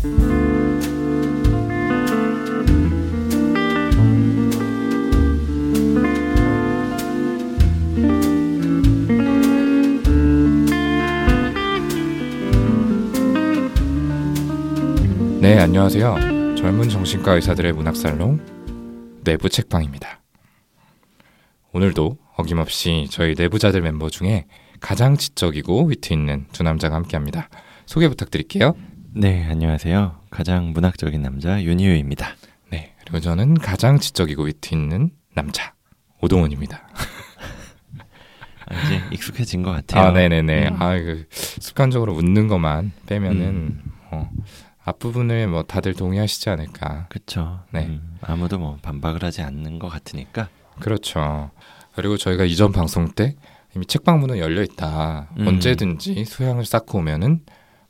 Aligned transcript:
네, 0.00 0.10
안녕하세요. 15.58 16.54
젊은 16.54 16.88
정신과 16.88 17.34
의사들의 17.34 17.72
문학살롱 17.72 19.20
내부 19.24 19.48
책방입니다. 19.48 20.20
오늘도 21.72 22.18
어김없이 22.36 23.08
저희 23.10 23.34
내부자들 23.36 23.80
멤버 23.80 24.08
중에 24.08 24.46
가장 24.78 25.16
지적이고 25.16 25.86
위트 25.86 26.12
있는 26.12 26.46
두 26.52 26.62
남자가 26.62 26.94
함께합니다. 26.94 27.48
소개 27.86 28.08
부탁드릴게요. 28.08 28.76
네, 29.14 29.46
안녕하세요. 29.48 30.20
가장 30.30 30.72
문학적인 30.72 31.22
남자 31.22 31.62
윤희우입니다. 31.62 32.28
네, 32.70 32.94
그리고 33.00 33.20
저는 33.20 33.54
가장 33.54 33.98
지적이고 33.98 34.44
위트 34.44 34.74
있는 34.74 35.10
남자 35.34 35.72
오동훈입니다. 36.20 36.86
아, 38.66 38.82
이제 38.84 39.02
익숙해진 39.10 39.62
것 39.62 39.72
같아요. 39.72 40.08
아, 40.08 40.10
네네네. 40.12 40.68
음. 40.68 40.82
아, 40.82 40.98
그 40.98 41.26
습관적으로 41.30 42.14
웃는 42.14 42.48
것만 42.48 42.92
빼면은 43.06 43.42
음. 43.42 43.82
어, 44.10 44.30
앞부분을 44.84 45.48
뭐 45.48 45.62
다들 45.62 45.94
동의하시지 45.94 46.50
않을까. 46.50 47.06
그렇죠. 47.08 47.60
네. 47.72 47.86
음, 47.86 48.18
아무도 48.20 48.58
뭐 48.58 48.78
반박을 48.82 49.24
하지 49.24 49.40
않는 49.42 49.78
것 49.78 49.88
같으니까. 49.88 50.48
그렇죠. 50.80 51.50
그리고 51.94 52.18
저희가 52.18 52.44
이전 52.44 52.72
방송 52.72 53.10
때 53.10 53.36
이미 53.74 53.86
책방 53.86 54.20
문은 54.20 54.38
열려 54.38 54.62
있다. 54.62 55.28
음. 55.38 55.48
언제든지 55.48 56.26
수양을 56.26 56.66
쌓고 56.66 56.98
오면은 56.98 57.40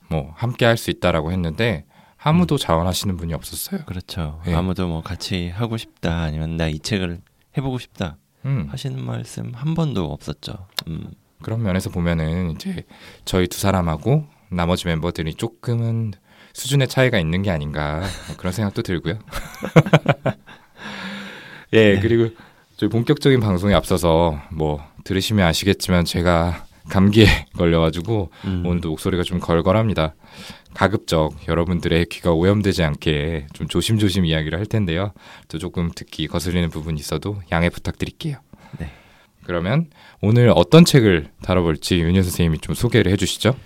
뭐 0.09 0.33
함께 0.37 0.65
할 0.65 0.77
수 0.77 0.91
있다라고 0.91 1.33
했는데 1.33 1.85
아무도 2.17 2.57
음. 2.57 2.59
자원하시는 2.59 3.17
분이 3.17 3.35
없었어요. 3.35 3.83
그렇죠. 3.87 4.41
네. 4.45 4.55
아무도 4.55 4.89
뭐 4.89 5.03
같이 5.03 5.48
하고 5.50 5.77
싶다 5.77 6.23
아니면 6.23 6.56
나 6.56 6.69
이 6.69 6.78
책을 6.81 7.20
해보고 7.56 7.78
싶다 7.78 8.17
음. 8.45 8.69
하시는 8.70 9.03
말씀 9.05 9.53
한 9.55 9.75
번도 9.75 10.05
없었죠. 10.12 10.67
음. 10.89 11.11
그런 11.42 11.62
면에서 11.62 11.91
보면은 11.91 12.53
이제 12.53 12.84
저희 13.25 13.47
두 13.47 13.59
사람하고 13.61 14.27
나머지 14.50 14.87
멤버들이 14.87 15.34
조금은 15.34 16.12
수준의 16.55 16.89
차이가 16.89 17.19
있는 17.19 17.43
게 17.43 17.50
아닌가 17.50 18.03
그런 18.39 18.53
생각도 18.53 18.83
들고요. 18.83 19.19
예, 21.75 21.95
네. 21.95 22.00
그리고 22.00 22.34
저희 22.77 22.89
본격적인 22.91 23.41
방송에 23.41 23.75
앞서서 23.75 24.41
뭐 24.50 24.83
들으시면 25.05 25.47
아시겠지만 25.47 26.05
제가 26.05 26.65
감기에 26.89 27.27
걸려가지고 27.56 28.31
음. 28.44 28.67
오늘도 28.67 28.91
목소리가 28.91 29.22
좀 29.22 29.39
걸걸합니다. 29.41 30.14
가급적 30.75 31.33
여러분들의 31.48 32.06
귀가 32.06 32.33
오염되지 32.33 32.83
않게 32.83 33.47
좀 33.53 33.69
조심조심 33.69 34.25
이야기를 34.25 34.58
할 34.58 34.67
텐데요. 34.67 35.12
또 35.48 35.59
조금 35.59 35.91
듣기 35.94 36.27
거슬리는 36.28 36.69
부분이 36.70 37.00
있어도 37.00 37.41
양해 37.50 37.69
부탁드릴게요. 37.69 38.39
네. 38.78 38.91
그러면 39.44 39.89
오늘 40.20 40.53
어떤 40.55 40.84
책을 40.84 41.31
다뤄볼지 41.42 42.00
윤현 42.00 42.22
선생님이 42.22 42.59
좀 42.59 42.75
소개를 42.75 43.11
해주시죠. 43.12 43.56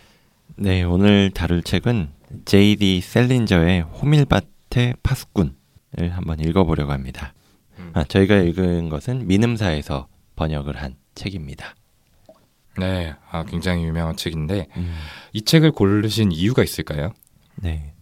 네, 0.56 0.82
오늘 0.84 1.30
다룰 1.30 1.62
책은 1.62 2.10
J.D. 2.44 3.00
셀린저의 3.00 3.82
호밀밭의 3.82 4.94
파수꾼을 5.02 5.52
한번 6.10 6.40
읽어보려고 6.40 6.92
합니다. 6.92 7.34
음. 7.78 7.90
아, 7.94 8.04
저희가 8.04 8.36
읽은 8.38 8.88
것은 8.88 9.26
민음사에서 9.26 10.08
번역을 10.36 10.76
한 10.76 10.94
책입니다. 11.14 11.74
네, 12.78 13.14
아, 13.30 13.44
굉장히 13.44 13.84
유명한 13.84 14.16
책인데 14.16 14.68
음. 14.76 14.94
이 15.32 15.42
책을 15.42 15.72
고르신 15.72 16.32
이유가 16.32 16.62
있을까요? 16.62 17.12
네, 17.56 17.94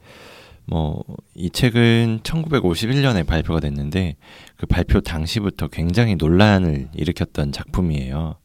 뭐 0.66 1.04
이 1.40 1.48
책은 1.48 2.20
1951년에 2.22 3.26
발표가 3.26 3.60
됐는데 3.60 4.16
그 4.56 4.66
발표 4.66 5.00
당시부터 5.00 5.68
굉장히 5.68 6.16
논란을 6.16 6.91
일으켰던 6.94 7.50
작품이에요. 7.50 8.36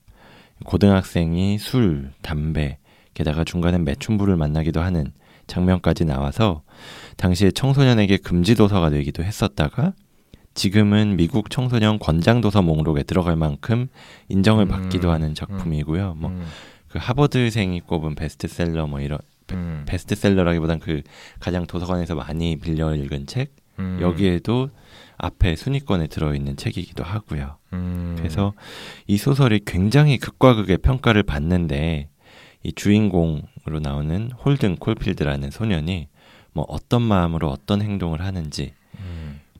고등학생이 0.64 1.58
술, 1.58 2.14
담배, 2.22 2.78
게다가 3.14 3.44
중간에 3.44 3.80
매춘부를 3.80 4.38
만나기도 4.38 4.80
하는 4.80 5.12
장면까지 5.48 6.06
나와서 6.06 6.64
당시에 7.18 7.52
청소년에게 7.52 8.16
금지 8.18 8.56
도서가 8.56 8.90
되기도 8.92 9.26
했었다가 9.26 9.94
지금은 10.56 11.18
미국 11.18 11.50
청소년 11.50 12.00
권장 12.00 12.42
도서 12.42 12.62
목록에 12.62 13.04
들어갈 13.04 13.36
만큼 13.36 13.88
인정을 14.30 14.66
음, 14.66 14.68
받기도 14.70 15.12
하는 15.12 15.30
음. 15.30 15.34
작품이고요. 15.36 16.16
뭐그 16.16 16.36
음. 16.36 16.48
하버드생이 16.96 17.82
꼽은 17.82 18.16
베스트셀러 18.16 18.88
뭐 18.88 19.02
이런 19.02 19.20
음. 19.52 19.84
베스트셀러라기보단 19.86 20.80
그 20.80 21.02
가장 21.40 21.68
도서관에서 21.68 22.16
많이 22.16 22.56
빌려 22.56 22.96
읽은 22.96 23.28
책 23.28 23.54
음. 23.80 24.00
여기에도 24.02 24.70
앞에 25.18 25.58
순위권에 25.58 26.08
들어있는 26.08 26.56
책이기도 26.56 27.04
하고요. 27.04 27.58
음. 27.74 28.16
그래서 28.18 28.54
이 29.08 29.18
소설이 29.18 29.62
굉장히 29.66 30.18
극과 30.18 30.56
극의 30.56 30.78
평가를 30.78 31.24
받는데 31.24 32.10
이 32.64 32.74
주인공으로 32.74 33.80
나오는 33.82 34.32
홀든 34.32 34.78
콜필드라는 34.78 35.52
소년이 35.52 36.08
뭐 36.54 36.66
어떤 36.70 37.02
마음으로 37.02 37.50
어떤 37.50 37.82
행동을 37.82 38.22
하는지 38.22 38.72
음. 38.72 38.85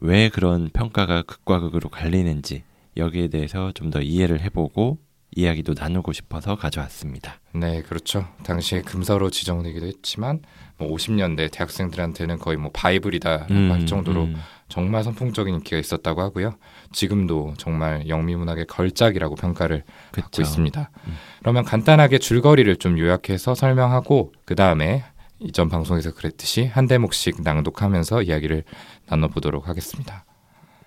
왜 0.06 0.30
그런 0.30 0.70
평가가 0.72 1.24
극과 1.24 1.60
극으로 1.60 1.90
갈리는지 1.90 2.64
여기에 2.96 3.30
대해서 3.30 3.72
좀 3.74 3.90
더 3.90 4.02
이해를 4.02 4.42
해보고 4.42 5.00
이야기도 5.38 5.74
나누고 5.78 6.14
싶어서 6.14 6.56
가져왔습니다. 6.56 7.40
네, 7.54 7.82
그렇죠. 7.82 8.26
당시에 8.44 8.82
금서로 8.82 9.30
지정되기도 9.30 9.86
했지만 9.88 10.42
뭐 10.78 10.90
50년대 10.96 11.52
대학생들한테는 11.52 12.40
거의 12.40 12.58
뭐 12.58 12.72
바이블이다 12.74 13.48
음, 13.52 13.72
할 13.72 13.86
정도로 13.86 14.24
음. 14.24 14.36
정말 14.70 15.04
선풍적인 15.04 15.56
인기가 15.56 15.78
있었다고 15.78 16.22
하고요. 16.22 16.56
지금도 16.94 17.56
정말 17.58 18.08
영미문학의 18.08 18.66
걸작이라고 18.68 19.36
평가를 19.36 19.84
그쵸. 20.12 20.22
받고 20.22 20.42
있습니다. 20.42 20.90
음. 21.08 21.14
그러면 21.40 21.64
간단하게 21.66 22.20
줄거리를 22.20 22.76
좀 22.78 22.98
요약해서 22.98 23.56
설명하고 23.56 24.34
그 24.46 24.56
다음에 24.56 25.04
이전 25.40 25.70
방송에서 25.70 26.14
그랬듯이 26.14 26.66
한 26.66 26.88
대목씩 26.88 27.42
낭독하면서 27.42 28.24
이야기를 28.24 28.64
나눠보도록 29.08 29.68
하겠습니다. 29.68 30.26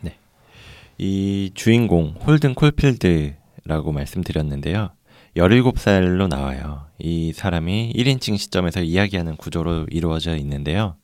네, 0.01 0.19
이 0.97 1.51
주인공 1.55 2.15
홀든 2.27 2.55
콜필드라고 2.55 3.93
말씀드렸는데요. 3.93 4.91
17살로 5.37 6.29
나와요. 6.29 6.87
이 6.99 7.33
사람이 7.33 7.93
1인칭 7.95 8.39
시점에서 8.39 8.81
이야기하는 8.81 9.37
구조로 9.37 9.87
이루어져 9.91 10.37
있는데요. 10.37 10.97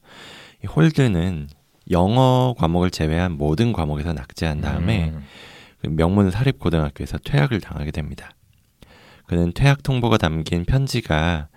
이 0.63 0.67
홀드는 0.67 1.49
영어 1.91 2.55
과목을 2.59 2.91
제외한 2.91 3.33
모든 3.33 3.73
과목에서 3.73 4.15
낙제한 4.15 4.63
다음에 4.63 5.11
음. 5.11 5.23
그 5.83 5.89
명문 5.89 6.31
사립고등학교에서 6.31 7.19
퇴학을 7.19 7.61
당하게 7.61 7.91
됩니다. 7.91 8.31
그는 9.27 9.53
퇴학 9.53 9.83
통보가 9.83 10.17
담긴 10.17 10.65
편지가 10.65 11.49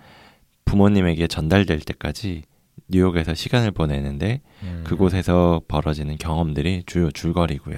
부모님에게 0.68 1.26
전달될 1.26 1.80
때까지 1.80 2.42
뉴욕에서 2.88 3.34
시간을 3.34 3.70
보내는데 3.70 4.42
음. 4.62 4.84
그곳에서 4.86 5.62
벌어지는 5.66 6.16
경험들이 6.18 6.84
주요 6.86 7.10
줄거리고요. 7.10 7.76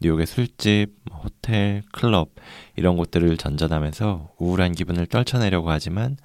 뉴욕의 0.00 0.26
술집, 0.26 0.90
뭐 1.08 1.20
호텔, 1.20 1.82
클럽 1.92 2.30
이런 2.76 2.96
곳들을 2.96 3.36
전전하면서 3.36 4.32
우울한 4.38 4.72
기분을 4.72 5.06
떨쳐내려고 5.06 5.70
하지만 5.70 6.16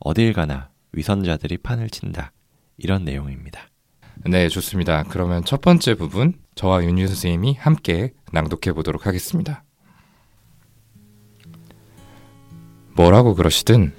어딜 0.00 0.32
가나 0.32 0.70
위선자들이 0.92 1.58
판을 1.58 1.90
친다. 1.90 2.32
이런 2.76 3.04
내용입니다. 3.04 3.68
네, 4.26 4.48
좋습니다. 4.48 5.04
그러면 5.04 5.44
첫 5.44 5.60
번째 5.60 5.94
부분 5.94 6.34
저와 6.56 6.82
윤유 6.82 7.06
선생님이 7.06 7.54
함께 7.54 8.12
낭독해 8.32 8.74
보도록 8.74 9.06
하겠습니다. 9.06 9.62
뭐라고 12.96 13.34
그러시든 13.34 13.92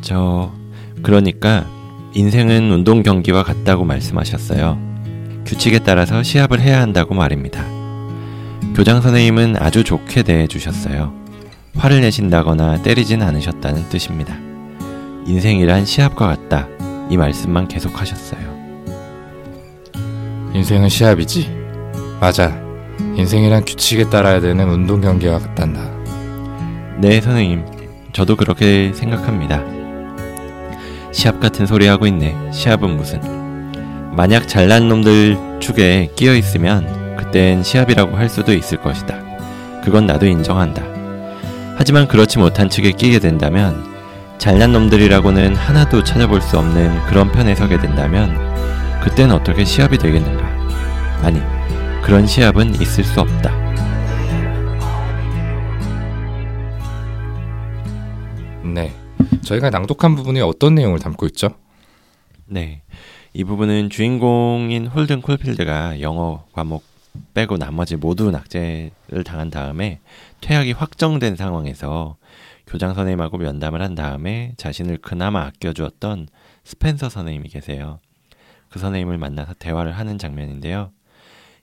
저 0.00 0.52
그러니까 1.02 1.66
인생은 2.14 2.70
운동 2.70 3.02
경기와 3.02 3.42
같다고 3.42 3.84
말씀하셨어요. 3.84 4.78
규칙에 5.46 5.78
따라서 5.80 6.22
시합을 6.22 6.60
해야 6.60 6.80
한다고 6.80 7.14
말입니다. 7.14 7.64
교장 8.74 9.00
선생님은 9.00 9.56
아주 9.58 9.84
좋게 9.84 10.22
대해 10.22 10.46
주셨어요. 10.46 11.12
화를 11.76 12.00
내신다거나 12.00 12.82
때리진 12.82 13.22
않으셨다는 13.22 13.88
뜻입니다. 13.88 14.36
인생이란 15.26 15.84
시합과 15.84 16.26
같다. 16.26 16.68
이 17.10 17.16
말씀만 17.16 17.68
계속하셨어요. 17.68 18.58
인생은 20.54 20.88
시합이지. 20.88 21.50
맞아. 22.20 22.60
인생이란 23.16 23.64
규칙에 23.64 24.10
따라야 24.10 24.40
되는 24.40 24.68
운동 24.68 25.00
경기와 25.00 25.38
같단다. 25.38 25.88
네, 27.00 27.20
선생님. 27.20 27.64
저도 28.12 28.36
그렇게 28.36 28.92
생각합니다. 28.92 29.77
시합 31.18 31.40
같은 31.40 31.66
소리 31.66 31.88
하고 31.88 32.06
있네. 32.06 32.52
시합은 32.52 32.96
무슨. 32.96 33.20
만약 34.14 34.46
잘난 34.46 34.88
놈들 34.88 35.58
축에 35.58 36.10
끼어 36.14 36.32
있으면 36.36 37.16
그땐 37.16 37.64
시합이라고 37.64 38.16
할 38.16 38.28
수도 38.28 38.52
있을 38.52 38.78
것이다. 38.78 39.16
그건 39.82 40.06
나도 40.06 40.26
인정한다. 40.26 40.80
하지만 41.76 42.06
그렇지 42.06 42.38
못한 42.38 42.68
측에 42.70 42.92
끼게 42.92 43.18
된다면 43.18 43.84
잘난 44.38 44.72
놈들이라고는 44.72 45.56
하나도 45.56 46.04
찾아볼 46.04 46.40
수 46.40 46.56
없는 46.56 47.06
그런 47.06 47.32
편에 47.32 47.56
서게 47.56 47.80
된다면 47.80 48.38
그때는 49.02 49.34
어떻게 49.34 49.64
시합이 49.64 49.98
되겠는가? 49.98 50.46
아니, 51.24 51.42
그런 52.00 52.28
시합은 52.28 52.80
있을 52.80 53.02
수 53.02 53.20
없다. 53.20 53.67
저희가 59.42 59.70
낭독한 59.70 60.14
부분이 60.14 60.40
어떤 60.40 60.74
내용을 60.74 60.98
담고 60.98 61.26
있죠? 61.26 61.50
네. 62.46 62.82
이 63.32 63.44
부분은 63.44 63.90
주인공인 63.90 64.86
홀든 64.86 65.22
콜필드가 65.22 66.00
영어 66.00 66.44
과목 66.52 66.84
빼고 67.34 67.56
나머지 67.56 67.96
모두 67.96 68.30
낙제를 68.30 69.24
당한 69.24 69.50
다음에 69.50 70.00
퇴학이 70.40 70.72
확정된 70.72 71.36
상황에서 71.36 72.16
교장 72.66 72.94
선생님하고 72.94 73.38
면담을 73.38 73.82
한 73.82 73.94
다음에 73.94 74.52
자신을 74.56 74.98
그나마 74.98 75.46
아껴주었던 75.46 76.28
스펜서 76.64 77.08
선생님이 77.08 77.48
계세요. 77.48 77.98
그 78.68 78.78
선생님을 78.78 79.18
만나서 79.18 79.54
대화를 79.54 79.92
하는 79.92 80.18
장면인데요. 80.18 80.90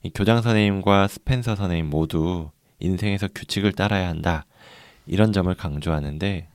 이 0.02 0.12
교장 0.14 0.42
선생님과 0.42 1.08
스펜서 1.08 1.56
선생님 1.56 1.90
모두 1.90 2.50
인생에서 2.80 3.28
규칙을 3.34 3.74
따라야 3.74 4.08
한다. 4.08 4.46
이런 5.06 5.32
점을 5.32 5.54
강조하는데 5.54 6.48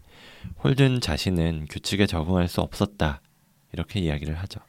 홀든 0.63 1.01
자신은 1.01 1.67
규칙에 1.71 2.07
적응할 2.07 2.49
수 2.49 2.61
없었다. 2.61 3.21
이렇게 3.73 4.01
이야기를 4.01 4.35
하죠. 4.35 4.61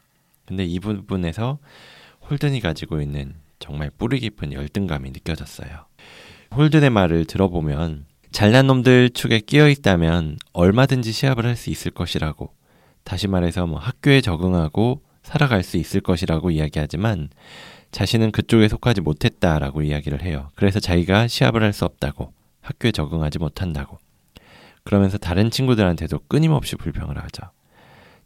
근데 0.46 0.64
이 0.64 0.78
부분에서 0.80 1.58
홀든이 2.28 2.60
가지고 2.60 3.00
있는 3.00 3.34
정말 3.58 3.90
뿌리 3.90 4.20
깊은 4.20 4.52
열등감이 4.52 5.10
느껴졌어요. 5.10 5.86
홀든의 6.54 6.90
말을 6.90 7.24
들어보면 7.26 8.06
잘난 8.30 8.66
놈들 8.66 9.10
축에 9.10 9.40
끼어 9.40 9.68
있다면 9.68 10.38
얼마든지 10.52 11.12
시합을 11.12 11.46
할 11.46 11.56
수 11.56 11.70
있을 11.70 11.90
것이라고 11.90 12.52
다시 13.04 13.28
말해서 13.28 13.66
뭐 13.66 13.78
학교에 13.78 14.20
적응하고 14.20 15.02
살아갈 15.22 15.62
수 15.62 15.76
있을 15.76 16.00
것이라고 16.00 16.50
이야기하지만 16.50 17.28
자신은 17.90 18.32
그쪽에 18.32 18.68
속하지 18.68 19.02
못했다라고 19.02 19.82
이야기를 19.82 20.22
해요. 20.22 20.50
그래서 20.54 20.80
자기가 20.80 21.28
시합을 21.28 21.62
할 21.62 21.72
수 21.72 21.84
없다고 21.84 22.32
학교에 22.62 22.90
적응하지 22.92 23.38
못한다고 23.38 23.98
그러면서 24.84 25.18
다른 25.18 25.50
친구들한테도 25.50 26.20
끊임없이 26.28 26.76
불평을 26.76 27.18
하죠. 27.24 27.50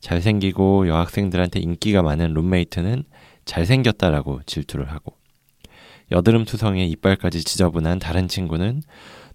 잘생기고 0.01 0.89
여학생들한테 0.89 1.61
인기가 1.61 2.03
많은 2.03 2.35
룸메이트는 2.35 3.05
잘생겼다라고 3.45 4.43
질투를 4.45 4.91
하고 4.91 5.17
여드름 6.13 6.45
투성에 6.45 6.85
이빨까지 6.87 7.43
지저분한 7.43 7.99
다른 7.99 8.29
친구는 8.29 8.83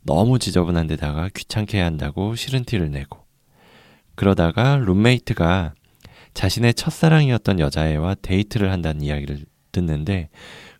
너무 0.04 0.40
지저분한 0.40 0.88
데다가 0.88 1.30
귀찮게 1.36 1.78
해야 1.78 1.86
한다고 1.86 2.36
싫은 2.36 2.66
티를 2.66 2.92
내고 2.92 3.26
그러다가 4.16 4.78
룸메이트가 4.78 5.74
자신의 6.34 6.74
첫사랑이었던 6.76 7.60
여자애와 7.60 8.16
데이트를 8.22 8.72
한다는 8.72 9.02
이야기를 9.02 9.46
듣는데 9.72 10.30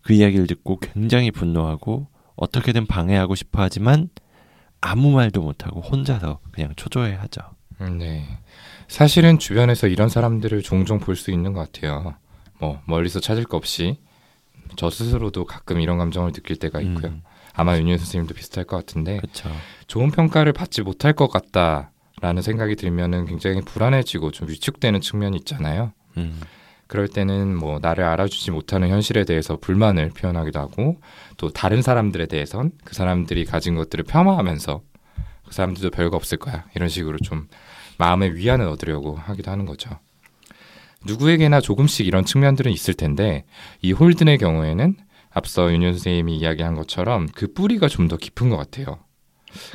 그 0.02 0.12
이야기를 0.12 0.46
듣고 0.46 0.78
굉장히 0.80 1.30
분노하고 1.30 2.08
어떻게든 2.36 2.86
방해하고 2.86 3.34
싶어 3.34 3.62
하지만 3.62 4.08
아무 4.82 5.10
말도 5.12 5.40
못하고 5.40 5.80
혼자서 5.80 6.40
그냥 6.50 6.72
초조해 6.76 7.14
하죠. 7.14 7.40
음, 7.80 7.98
네. 7.98 8.26
사실은 8.88 9.38
주변에서 9.38 9.86
이런 9.86 10.08
사람들을 10.10 10.62
종종 10.62 10.98
볼 10.98 11.16
수 11.16 11.30
있는 11.30 11.52
것 11.54 11.72
같아요. 11.72 12.14
뭐 12.58 12.80
멀리서 12.86 13.18
찾을 13.20 13.44
거 13.44 13.56
없이 13.56 13.98
저 14.76 14.90
스스로도 14.90 15.46
가끔 15.46 15.80
이런 15.80 15.98
감정을 15.98 16.32
느낄 16.32 16.56
때가 16.56 16.80
있고요. 16.80 17.06
음. 17.12 17.22
아마 17.54 17.78
윤희 17.78 17.96
선생님도 17.98 18.34
비슷할 18.34 18.64
것 18.66 18.76
같은데 18.76 19.18
그쵸. 19.18 19.50
좋은 19.86 20.10
평가를 20.10 20.52
받지 20.52 20.82
못할 20.82 21.12
것 21.12 21.28
같다라는 21.28 22.42
생각이 22.42 22.76
들면은 22.76 23.26
굉장히 23.26 23.60
불안해지고 23.62 24.30
좀 24.32 24.48
위축되는 24.48 25.00
측면이 25.00 25.36
있잖아요. 25.38 25.92
음. 26.18 26.40
그럴 26.86 27.08
때는 27.08 27.56
뭐 27.56 27.78
나를 27.80 28.04
알아주지 28.04 28.50
못하는 28.50 28.88
현실에 28.88 29.24
대해서 29.24 29.56
불만을 29.56 30.10
표현하기도 30.10 30.58
하고 30.60 31.00
또 31.38 31.48
다른 31.48 31.80
사람들에 31.82 32.26
대해선 32.26 32.72
그 32.84 32.94
사람들이 32.94 33.44
가진 33.44 33.74
것들을 33.74 34.04
폄하하면서 34.04 34.82
그 35.46 35.54
사람들도 35.54 35.90
별거 35.90 36.16
없을 36.16 36.38
거야 36.38 36.66
이런 36.74 36.88
식으로 36.88 37.18
좀 37.18 37.48
마음의 37.98 38.36
위안을 38.36 38.66
얻으려고 38.66 39.16
하기도 39.16 39.50
하는 39.50 39.64
거죠. 39.66 39.90
누구에게나 41.04 41.60
조금씩 41.60 42.06
이런 42.06 42.24
측면들은 42.24 42.70
있을 42.70 42.94
텐데 42.94 43.44
이 43.80 43.92
홀든의 43.92 44.38
경우에는 44.38 44.96
앞서 45.30 45.72
윤현 45.72 45.94
선생님이 45.94 46.36
이야기한 46.36 46.74
것처럼 46.74 47.26
그 47.34 47.52
뿌리가 47.52 47.88
좀 47.88 48.08
더 48.08 48.16
깊은 48.16 48.50
것 48.50 48.56
같아요. 48.56 48.98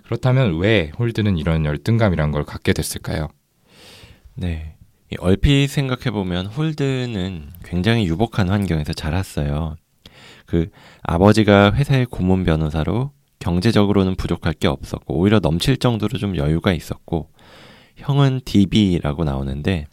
그렇다면 0.05 0.57
왜 0.59 0.91
홀드는 0.97 1.37
이런 1.37 1.65
열등감이란 1.65 2.31
걸 2.31 2.43
갖게 2.43 2.73
됐을까요? 2.73 3.27
네. 4.35 4.76
얼핏 5.19 5.67
생각해 5.67 6.11
보면 6.11 6.47
홀드는 6.47 7.49
굉장히 7.63 8.05
유복한 8.07 8.49
환경에서 8.49 8.93
자랐어요. 8.93 9.75
그 10.45 10.69
아버지가 11.03 11.73
회사의 11.73 12.05
고문 12.05 12.43
변호사로 12.43 13.11
경제적으로는 13.39 14.15
부족할 14.15 14.53
게 14.53 14.67
없었고 14.67 15.17
오히려 15.17 15.39
넘칠 15.39 15.77
정도로 15.77 16.17
좀 16.17 16.35
여유가 16.35 16.73
있었고 16.73 17.29
형은 17.95 18.41
DB라고 18.45 19.23
나오는데 19.23 19.85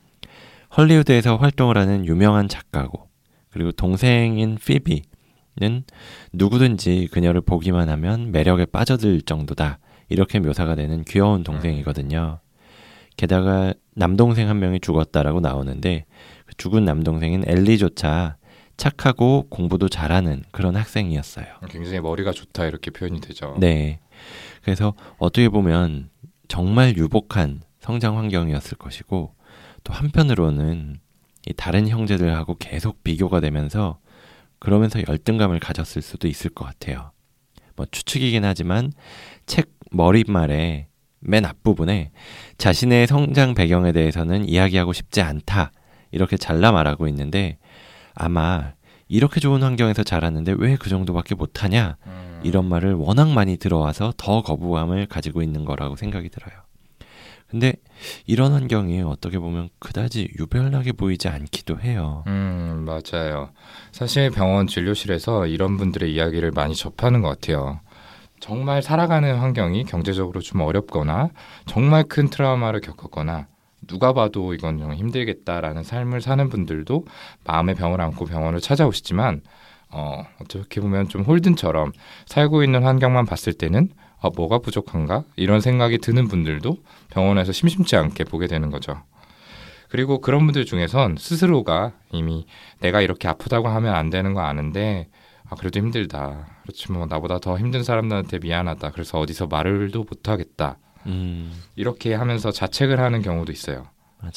헐리우드에서 0.76 1.36
활동을 1.36 1.78
하는 1.78 2.04
유명한 2.06 2.48
작가고 2.48 3.08
그리고 3.50 3.70
동생인 3.70 4.56
피비는 4.56 5.84
누구든지 6.32 7.08
그녀를 7.12 7.40
보기만 7.40 7.88
하면 7.88 8.32
매력에 8.32 8.66
빠져들 8.66 9.22
정도다 9.22 9.78
이렇게 10.08 10.40
묘사가 10.40 10.74
되는 10.74 11.04
귀여운 11.04 11.44
동생이거든요. 11.44 12.40
게다가 13.16 13.74
남동생 13.94 14.48
한 14.48 14.58
명이 14.58 14.80
죽었다라고 14.80 15.40
나오는데 15.40 16.04
그 16.46 16.54
죽은 16.56 16.84
남동생인 16.84 17.44
엘리조차 17.46 18.36
착하고 18.76 19.46
공부도 19.50 19.88
잘하는 19.88 20.42
그런 20.50 20.76
학생이었어요. 20.76 21.46
굉장히 21.68 22.00
머리가 22.00 22.32
좋다 22.32 22.66
이렇게 22.66 22.90
표현이 22.90 23.20
되죠. 23.20 23.56
네. 23.60 24.00
그래서 24.62 24.94
어떻게 25.18 25.48
보면 25.48 26.10
정말 26.48 26.96
유복한 26.96 27.62
성장 27.78 28.18
환경이었을 28.18 28.76
것이고 28.78 29.34
또 29.84 29.92
한편으로는 29.92 30.98
이 31.46 31.52
다른 31.52 31.88
형제들하고 31.88 32.56
계속 32.56 33.04
비교가 33.04 33.40
되면서 33.40 33.98
그러면서 34.58 35.00
열등감을 35.06 35.60
가졌을 35.60 36.00
수도 36.00 36.26
있을 36.26 36.50
것 36.50 36.64
같아요. 36.64 37.12
뭐 37.76 37.86
추측이긴 37.90 38.44
하지만 38.44 38.92
책 39.46 39.70
머릿말에 39.90 40.88
맨 41.24 41.44
앞부분에 41.44 42.10
자신의 42.58 43.06
성장 43.06 43.54
배경에 43.54 43.92
대해서는 43.92 44.48
이야기하고 44.48 44.92
싶지 44.92 45.20
않다. 45.20 45.72
이렇게 46.10 46.36
잘라 46.36 46.70
말하고 46.72 47.08
있는데 47.08 47.58
아마 48.14 48.72
이렇게 49.08 49.40
좋은 49.40 49.62
환경에서 49.62 50.02
자랐는데 50.04 50.54
왜 50.58 50.76
그 50.76 50.88
정도밖에 50.88 51.34
못하냐? 51.34 51.96
음. 52.06 52.40
이런 52.44 52.66
말을 52.66 52.94
워낙 52.94 53.30
많이 53.30 53.56
들어와서 53.56 54.12
더 54.16 54.42
거부감을 54.42 55.06
가지고 55.06 55.42
있는 55.42 55.64
거라고 55.64 55.96
생각이 55.96 56.28
들어요. 56.28 56.54
근데 57.48 57.74
이런 58.26 58.52
환경이 58.52 59.02
어떻게 59.02 59.38
보면 59.38 59.68
그다지 59.78 60.30
유별나게 60.38 60.92
보이지 60.92 61.28
않기도 61.28 61.78
해요. 61.80 62.24
음, 62.26 62.84
맞아요. 62.86 63.50
사실 63.92 64.30
병원 64.30 64.66
진료실에서 64.66 65.46
이런 65.46 65.76
분들의 65.76 66.12
이야기를 66.12 66.50
많이 66.50 66.74
접하는 66.74 67.20
것 67.22 67.28
같아요. 67.28 67.80
정말 68.40 68.82
살아가는 68.82 69.36
환경이 69.36 69.84
경제적으로 69.84 70.40
좀 70.40 70.60
어렵거나 70.60 71.30
정말 71.66 72.04
큰 72.04 72.28
트라우마를 72.28 72.80
겪었거나 72.80 73.46
누가 73.86 74.12
봐도 74.12 74.54
이건 74.54 74.78
좀 74.78 74.94
힘들겠다라는 74.94 75.82
삶을 75.82 76.20
사는 76.20 76.48
분들도 76.48 77.04
마음의 77.44 77.74
병을 77.74 78.00
안고 78.00 78.26
병원을 78.26 78.60
찾아오시지만 78.60 79.42
어, 79.90 80.24
어떻게 80.40 80.80
보면 80.80 81.08
좀 81.08 81.22
홀든처럼 81.22 81.92
살고 82.26 82.64
있는 82.64 82.82
환경만 82.82 83.26
봤을 83.26 83.52
때는 83.52 83.90
아, 84.20 84.30
뭐가 84.34 84.58
부족한가? 84.58 85.24
이런 85.36 85.60
생각이 85.60 85.98
드는 85.98 86.28
분들도 86.28 86.78
병원에서 87.10 87.52
심심치 87.52 87.94
않게 87.96 88.24
보게 88.24 88.46
되는 88.46 88.70
거죠. 88.70 89.02
그리고 89.90 90.20
그런 90.20 90.46
분들 90.46 90.64
중에선 90.64 91.16
스스로가 91.18 91.92
이미 92.10 92.46
내가 92.80 93.02
이렇게 93.02 93.28
아프다고 93.28 93.68
하면 93.68 93.94
안 93.94 94.10
되는 94.10 94.34
거 94.34 94.40
아는데 94.40 95.08
아, 95.54 95.56
그래도 95.58 95.78
힘들다. 95.78 96.46
그렇지 96.62 96.90
뭐 96.92 97.06
나보다 97.06 97.38
더 97.38 97.58
힘든 97.58 97.82
사람들한테 97.84 98.38
미안하다. 98.40 98.90
그래서 98.90 99.18
어디서 99.18 99.46
말을도 99.46 100.00
못 100.04 100.28
하겠다. 100.28 100.78
음. 101.06 101.52
이렇게 101.76 102.14
하면서 102.14 102.50
자책을 102.50 102.98
하는 103.00 103.22
경우도 103.22 103.52
있어요. 103.52 103.86
맞아요. 104.20 104.32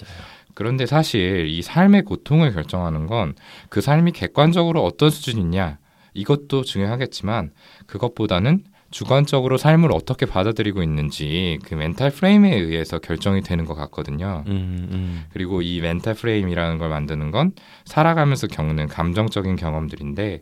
그런데 0.53 0.85
사실 0.85 1.47
이 1.47 1.61
삶의 1.61 2.03
고통을 2.03 2.51
결정하는 2.53 3.07
건 3.07 3.35
그 3.69 3.81
삶이 3.81 4.11
객관적으로 4.11 4.83
어떤 4.83 5.09
수준이냐 5.09 5.77
이것도 6.13 6.63
중요하겠지만 6.63 7.51
그것보다는 7.85 8.63
주관적으로 8.89 9.57
삶을 9.57 9.91
어떻게 9.91 10.25
받아들이고 10.25 10.81
있는지 10.81 11.59
그 11.65 11.75
멘탈 11.75 12.09
프레임에 12.09 12.55
의해서 12.55 12.99
결정이 12.99 13.41
되는 13.41 13.65
것 13.65 13.75
같거든요. 13.75 14.43
음, 14.47 14.87
음. 14.91 15.25
그리고 15.31 15.61
이 15.61 15.81
멘탈 15.81 16.13
프레임이라는 16.13 16.77
걸 16.77 16.89
만드는 16.89 17.31
건 17.31 17.51
살아가면서 17.85 18.47
겪는 18.47 18.87
감정적인 18.87 19.57
경험들인데 19.57 20.41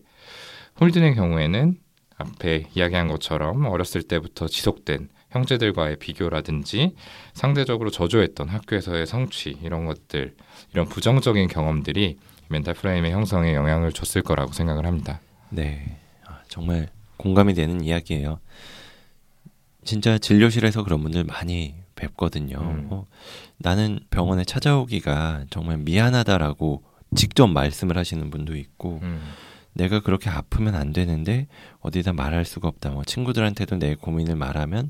홀든의 0.79 1.15
경우에는 1.15 1.77
앞에 2.17 2.67
이야기한 2.73 3.07
것처럼 3.07 3.65
어렸을 3.65 4.03
때부터 4.03 4.47
지속된 4.47 5.09
형제들과의 5.31 5.97
비교라든지 5.97 6.95
상대적으로 7.33 7.89
저조했던 7.89 8.47
학교에서의 8.47 9.05
성취 9.05 9.57
이런 9.61 9.85
것들 9.85 10.35
이런 10.73 10.87
부정적인 10.87 11.47
경험들이 11.47 12.17
멘탈 12.47 12.73
프레임의 12.73 13.11
형성에 13.11 13.53
영향을 13.53 13.91
줬을 13.91 14.21
거라고 14.21 14.53
생각을 14.53 14.85
합니다. 14.85 15.19
네, 15.49 15.97
아, 16.25 16.39
정말 16.47 16.89
공감이 17.17 17.53
되는 17.53 17.81
이야기예요. 17.81 18.39
진짜 19.83 20.17
진료실에서 20.17 20.83
그런 20.83 21.01
분들 21.01 21.23
많이 21.25 21.75
뵙거든요. 21.95 22.57
음. 22.59 22.87
어, 22.89 23.05
나는 23.57 23.99
병원에 24.09 24.43
찾아오기가 24.43 25.45
정말 25.49 25.77
미안하다라고 25.77 26.83
직접 27.15 27.47
말씀을 27.47 27.97
하시는 27.97 28.29
분도 28.29 28.55
있고, 28.55 28.99
음. 29.03 29.21
내가 29.75 29.99
그렇게 29.99 30.29
아프면 30.29 30.73
안 30.73 30.93
되는데 30.93 31.47
어디다 31.81 32.13
말할 32.13 32.45
수가 32.45 32.67
없다. 32.67 32.91
뭐 32.91 33.03
친구들한테도 33.03 33.77
내 33.77 33.95
고민을 33.95 34.35
말하면 34.35 34.89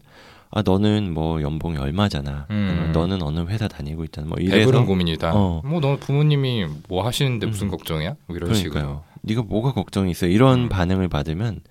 아 0.51 0.61
너는 0.61 1.13
뭐 1.13 1.41
연봉이 1.41 1.77
얼마잖아. 1.77 2.45
음. 2.51 2.91
너는 2.93 3.21
어느 3.23 3.41
회사 3.47 3.67
다니고 3.67 4.05
있잖아. 4.05 4.27
뭐 4.27 4.37
이래서 4.39 4.57
배부른 4.57 4.85
고민이다. 4.85 5.33
어. 5.33 5.61
뭐너 5.65 5.97
부모님이 5.97 6.65
뭐 6.87 7.05
하시는데 7.05 7.47
무슨 7.47 7.67
음. 7.67 7.71
걱정이야? 7.71 8.15
뭐 8.27 8.37
이런 8.37 8.49
그러니까요. 8.51 8.83
식으로. 8.83 9.03
네가 9.21 9.41
뭐가 9.41 9.73
걱정이 9.73 10.11
있어? 10.11 10.27
이런 10.27 10.65
음. 10.65 10.69
반응을 10.69 11.09
받으면 11.09 11.61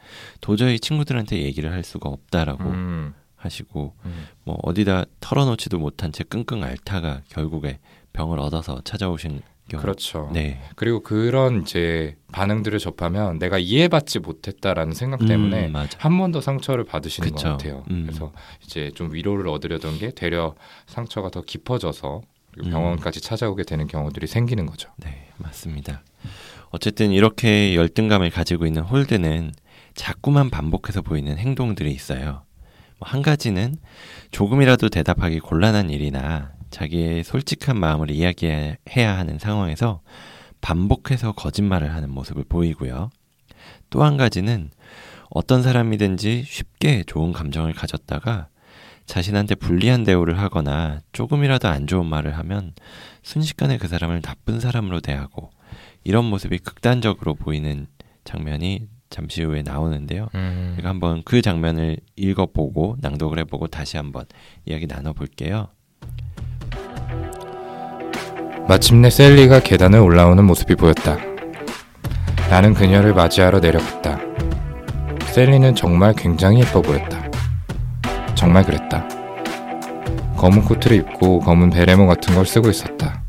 도저히 0.40 0.80
친구들한테 0.80 1.42
얘기를 1.42 1.72
할 1.72 1.84
수가 1.84 2.10
없다라고 2.10 2.64
음. 2.64 3.14
하시고 3.36 3.94
음. 4.04 4.26
뭐 4.42 4.58
어디다 4.62 5.04
털어놓지도 5.20 5.78
못한 5.78 6.10
채 6.12 6.24
끙끙 6.24 6.64
앓다가 6.64 7.22
결국에 7.28 7.78
병을 8.12 8.40
얻어서 8.40 8.80
찾아오신 8.84 9.40
경우. 9.68 9.80
그렇죠. 9.82 10.30
네. 10.32 10.60
그리고 10.76 11.00
그런 11.00 11.62
이제 11.62 12.16
반응들을 12.32 12.78
접하면 12.78 13.38
내가 13.38 13.58
이해받지 13.58 14.18
못했다라는 14.18 14.92
생각 14.92 15.22
음, 15.22 15.26
때문에 15.26 15.68
음, 15.68 15.74
한번 15.98 16.32
더 16.32 16.40
상처를 16.40 16.84
받으시는 16.84 17.30
그쵸. 17.30 17.44
것 17.44 17.50
같아요. 17.52 17.84
음. 17.90 18.04
그래서 18.06 18.32
이제 18.64 18.90
좀 18.94 19.12
위로를 19.12 19.48
얻으려던 19.48 19.98
게 19.98 20.10
되려 20.10 20.54
상처가 20.86 21.30
더 21.30 21.42
깊어져서 21.42 22.22
음. 22.64 22.70
병원까지 22.70 23.20
찾아오게 23.20 23.64
되는 23.64 23.86
경우들이 23.86 24.26
생기는 24.26 24.66
거죠. 24.66 24.90
네, 24.98 25.28
맞습니다. 25.38 26.02
어쨌든 26.70 27.12
이렇게 27.12 27.74
열등감을 27.74 28.30
가지고 28.30 28.66
있는 28.66 28.82
홀드는 28.82 29.52
자꾸만 29.94 30.50
반복해서 30.50 31.02
보이는 31.02 31.36
행동들이 31.38 31.90
있어요. 31.92 32.42
뭐한 32.98 33.22
가지는 33.22 33.76
조금이라도 34.30 34.88
대답하기 34.88 35.40
곤란한 35.40 35.90
일이나 35.90 36.52
자기의 36.74 37.22
솔직한 37.22 37.78
마음을 37.78 38.10
이야기해야 38.10 39.16
하는 39.16 39.38
상황에서 39.38 40.00
반복해서 40.60 41.30
거짓말을 41.32 41.94
하는 41.94 42.10
모습을 42.10 42.44
보이고요. 42.48 43.10
또 43.90 44.02
한 44.02 44.16
가지는 44.16 44.70
어떤 45.30 45.62
사람이든지 45.62 46.42
쉽게 46.44 47.04
좋은 47.04 47.32
감정을 47.32 47.74
가졌다가 47.74 48.48
자신한테 49.06 49.54
불리한 49.54 50.02
대우를 50.02 50.40
하거나 50.40 51.00
조금이라도 51.12 51.68
안 51.68 51.86
좋은 51.86 52.06
말을 52.06 52.36
하면 52.38 52.72
순식간에 53.22 53.78
그 53.78 53.86
사람을 53.86 54.20
나쁜 54.20 54.58
사람으로 54.58 55.00
대하고 55.00 55.50
이런 56.02 56.24
모습이 56.24 56.58
극단적으로 56.58 57.34
보이는 57.34 57.86
장면이 58.24 58.88
잠시 59.10 59.44
후에 59.44 59.62
나오는데요. 59.62 60.28
음. 60.34 60.72
제가 60.76 60.88
한번 60.88 61.22
그 61.24 61.40
장면을 61.40 61.98
읽어보고 62.16 62.96
낭독을 63.00 63.38
해보고 63.40 63.68
다시 63.68 63.96
한번 63.96 64.24
이야기 64.64 64.88
나눠볼게요. 64.88 65.68
마침내 68.66 69.10
셀리가 69.10 69.60
계단을 69.60 70.00
올라오는 70.00 70.42
모습이 70.42 70.74
보였다. 70.74 71.18
나는 72.48 72.72
그녀를 72.72 73.12
맞이하러 73.12 73.60
내려갔다. 73.60 74.18
셀리는 75.32 75.74
정말 75.74 76.14
굉장히 76.16 76.60
예뻐 76.60 76.80
보였다. 76.80 77.22
정말 78.34 78.64
그랬다. 78.64 79.06
검은 80.38 80.62
코트를 80.64 80.96
입고 80.96 81.40
검은 81.40 81.70
베레모 81.70 82.06
같은 82.06 82.34
걸 82.34 82.46
쓰고 82.46 82.70
있었다. 82.70 83.22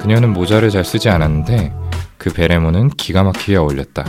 그녀는 0.00 0.34
모자를 0.34 0.68
잘 0.68 0.84
쓰지 0.84 1.08
않았는데 1.08 1.72
그 2.18 2.30
베레모는 2.30 2.90
기가 2.90 3.22
막히게 3.22 3.56
어울렸다. 3.56 4.04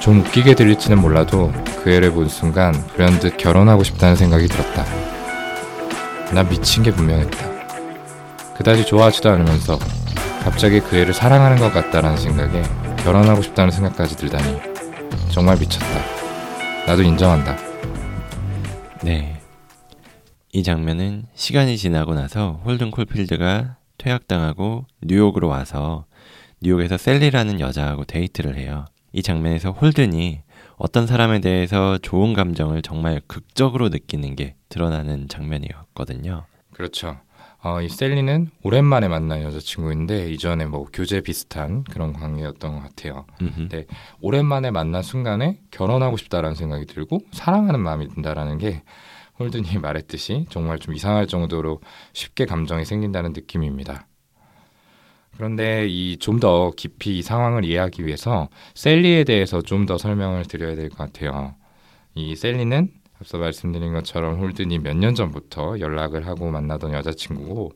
좀 0.00 0.20
웃기게 0.20 0.54
들릴지는 0.54 1.00
몰라도 1.00 1.50
그 1.82 1.90
애를 1.90 2.12
본 2.12 2.28
순간 2.28 2.72
불현듯 2.88 3.38
결혼하고 3.38 3.84
싶다는 3.84 4.16
생각이 4.16 4.48
들었다. 4.48 4.84
난 6.34 6.46
미친 6.48 6.82
게 6.82 6.90
분명했다. 6.90 7.51
그다지 8.62 8.86
좋아하지도 8.86 9.28
않으면서 9.28 9.76
갑자기 10.44 10.78
그 10.78 10.96
애를 10.96 11.12
사랑하는 11.12 11.56
것 11.56 11.72
같다라는 11.72 12.16
생각에 12.16 12.62
결혼하고 13.02 13.42
싶다는 13.42 13.72
생각까지 13.72 14.16
들다니 14.16 14.56
정말 15.32 15.58
미쳤다. 15.58 15.86
나도 16.86 17.02
인정한다. 17.02 17.56
네. 19.02 19.40
이 20.52 20.62
장면은 20.62 21.26
시간이 21.34 21.76
지나고 21.76 22.14
나서 22.14 22.60
홀든 22.64 22.92
콜필드가 22.92 23.78
퇴학당하고 23.98 24.86
뉴욕으로 25.00 25.48
와서 25.48 26.04
뉴욕에서 26.60 26.98
셀리라는 26.98 27.58
여자하고 27.58 28.04
데이트를 28.04 28.56
해요. 28.56 28.84
이 29.12 29.22
장면에서 29.22 29.72
홀든이 29.72 30.42
어떤 30.76 31.08
사람에 31.08 31.40
대해서 31.40 31.98
좋은 31.98 32.32
감정을 32.32 32.82
정말 32.82 33.22
극적으로 33.26 33.88
느끼는 33.88 34.36
게 34.36 34.54
드러나는 34.68 35.26
장면이었거든요. 35.28 36.44
그렇죠. 36.74 37.18
어, 37.64 37.80
이 37.80 37.88
셀리는 37.88 38.48
오랜만에 38.64 39.06
만난 39.08 39.42
여자친구인데 39.42 40.30
이전에 40.32 40.66
뭐 40.66 40.86
교제 40.92 41.20
비슷한 41.20 41.84
그런 41.84 42.12
관계였던 42.12 42.74
것 42.74 42.80
같아요. 42.82 43.24
근데 43.54 43.86
오랜만에 44.20 44.72
만난 44.72 45.02
순간에 45.02 45.60
결혼하고 45.70 46.16
싶다라는 46.16 46.56
생각이 46.56 46.86
들고 46.86 47.20
사랑하는 47.32 47.78
마음이 47.80 48.08
든다라는 48.08 48.58
게 48.58 48.82
홀든이 49.38 49.78
말했듯이 49.78 50.46
정말 50.50 50.78
좀 50.80 50.94
이상할 50.94 51.28
정도로 51.28 51.80
쉽게 52.12 52.46
감정이 52.46 52.84
생긴다는 52.84 53.32
느낌입니다. 53.32 54.06
그런데 55.36 55.86
이 55.88 56.16
좀 56.18 56.40
더 56.40 56.72
깊이 56.76 57.18
이 57.18 57.22
상황을 57.22 57.64
이해하기 57.64 58.04
위해서 58.04 58.48
셀리에 58.74 59.24
대해서 59.24 59.62
좀 59.62 59.86
더 59.86 59.98
설명을 59.98 60.44
드려야 60.46 60.74
될 60.74 60.88
것 60.90 60.98
같아요. 60.98 61.54
이 62.14 62.34
셀리는 62.36 62.90
앞서 63.22 63.38
말씀드린 63.38 63.92
것처럼 63.92 64.40
홀든이 64.40 64.78
몇 64.80 64.96
년 64.96 65.14
전부터 65.14 65.80
연락을 65.80 66.26
하고 66.26 66.50
만나던 66.50 66.92
여자친구고 66.92 67.72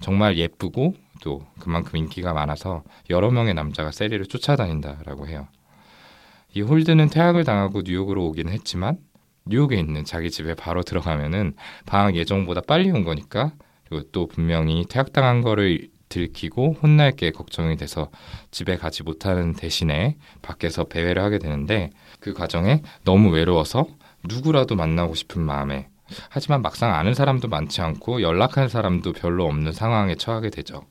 정말 0.00 0.38
예쁘고 0.38 0.94
또 1.22 1.44
그만큼 1.60 1.96
인기가 1.98 2.32
많아서 2.32 2.82
여러 3.10 3.30
명의 3.30 3.54
남자가 3.54 3.90
셀리를 3.90 4.24
쫓아다닌다라고 4.26 5.28
해요. 5.28 5.46
이 6.54 6.62
홀든은 6.62 7.10
퇴학을 7.10 7.44
당하고 7.44 7.82
뉴욕으로 7.84 8.24
오긴 8.26 8.48
했지만 8.48 8.98
뉴욕에 9.46 9.76
있는 9.78 10.04
자기 10.04 10.30
집에 10.30 10.54
바로 10.54 10.82
들어가면은 10.82 11.54
방학 11.86 12.16
예정보다 12.16 12.62
빨리 12.62 12.90
온 12.90 13.04
거니까 13.04 13.52
그리고 13.88 14.08
또 14.12 14.26
분명히 14.26 14.86
퇴학당한 14.88 15.42
거를 15.42 15.88
들키고 16.08 16.76
혼날 16.82 17.12
게 17.12 17.30
걱정이 17.30 17.76
돼서 17.76 18.10
집에 18.50 18.76
가지 18.76 19.02
못하는 19.02 19.52
대신에 19.52 20.16
밖에서 20.42 20.84
배회를 20.84 21.22
하게 21.22 21.38
되는데 21.38 21.90
그 22.20 22.32
과정에 22.32 22.82
너무 23.04 23.30
외로워서 23.30 23.86
누구라도 24.24 24.76
만나고 24.76 25.14
싶은 25.14 25.42
마음에 25.42 25.88
하지만 26.28 26.62
막상 26.62 26.94
아는 26.94 27.14
사람도 27.14 27.48
많지 27.48 27.80
않고 27.80 28.22
연락할 28.22 28.68
사람도 28.68 29.12
별로 29.12 29.46
없는 29.46 29.72
상황에 29.72 30.14
처하게 30.14 30.50
되죠. 30.50 30.84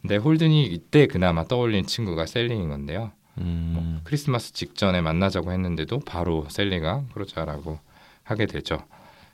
근데 0.00 0.16
홀든이 0.16 0.64
이때 0.66 1.06
그나마 1.08 1.42
떠올린 1.44 1.84
친구가 1.84 2.26
셀링인 2.26 2.68
건데요. 2.68 3.10
음. 3.38 3.72
뭐 3.74 4.00
크리스마스 4.04 4.52
직전에 4.52 5.00
만나자고 5.00 5.50
했는데도 5.50 6.00
바로 6.00 6.46
셀리가 6.48 7.04
그러자라고 7.12 7.80
하게 8.22 8.46
되죠. 8.46 8.78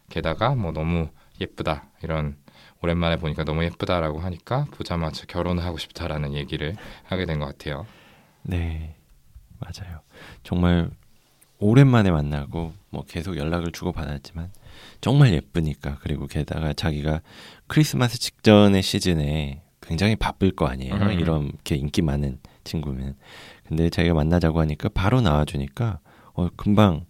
게다가 0.09 0.55
뭐 0.55 0.73
너무 0.73 1.09
예쁘다 1.41 1.85
이런 2.03 2.37
오랜만에 2.81 3.17
보니까 3.17 3.45
너무 3.45 3.65
예쁘다라고 3.65 4.21
하니까 4.21 4.67
보자마자 4.73 5.27
결혼을 5.27 5.65
하고 5.65 5.77
싶다라는 5.77 6.33
얘기를 6.33 6.75
하게 7.05 7.27
된 7.27 7.39
것 7.39 7.47
같아요. 7.47 7.87
네, 8.43 8.97
맞아요. 9.59 10.01
정말 10.43 10.91
오랜만에 11.59 12.11
만나고 12.11 12.73
뭐 12.91 13.05
계속 13.07 13.37
연락을 13.37 13.73
주고 13.73 13.93
받았지만 13.93 14.51
정말 15.01 15.33
예쁘니까 15.33 15.99
그리고 16.03 16.27
게다가 16.27 16.73
자기가 16.73 17.21
크리스마스 17.67 18.19
직전의 18.19 18.83
시즌에 18.83 19.63
굉장히 19.81 20.17
바쁠 20.17 20.53
거 20.53 20.67
아니에요. 20.67 20.95
음. 20.95 21.11
이렇게 21.13 21.77
인기 21.77 22.03
많은 22.03 22.39
친구면. 22.65 23.17
근데 23.67 23.91
자기가 23.91 24.15
만나자고 24.15 24.61
하니까 24.61 24.89
바로 24.91 25.21
나와주니까 25.21 26.01
어, 26.35 26.49
금방 26.57 27.07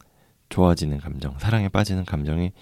좋아지는 0.48 0.98
감정, 0.98 1.38
사랑에 1.38 1.68
빠지는 1.68 2.04
감정이 2.04 2.52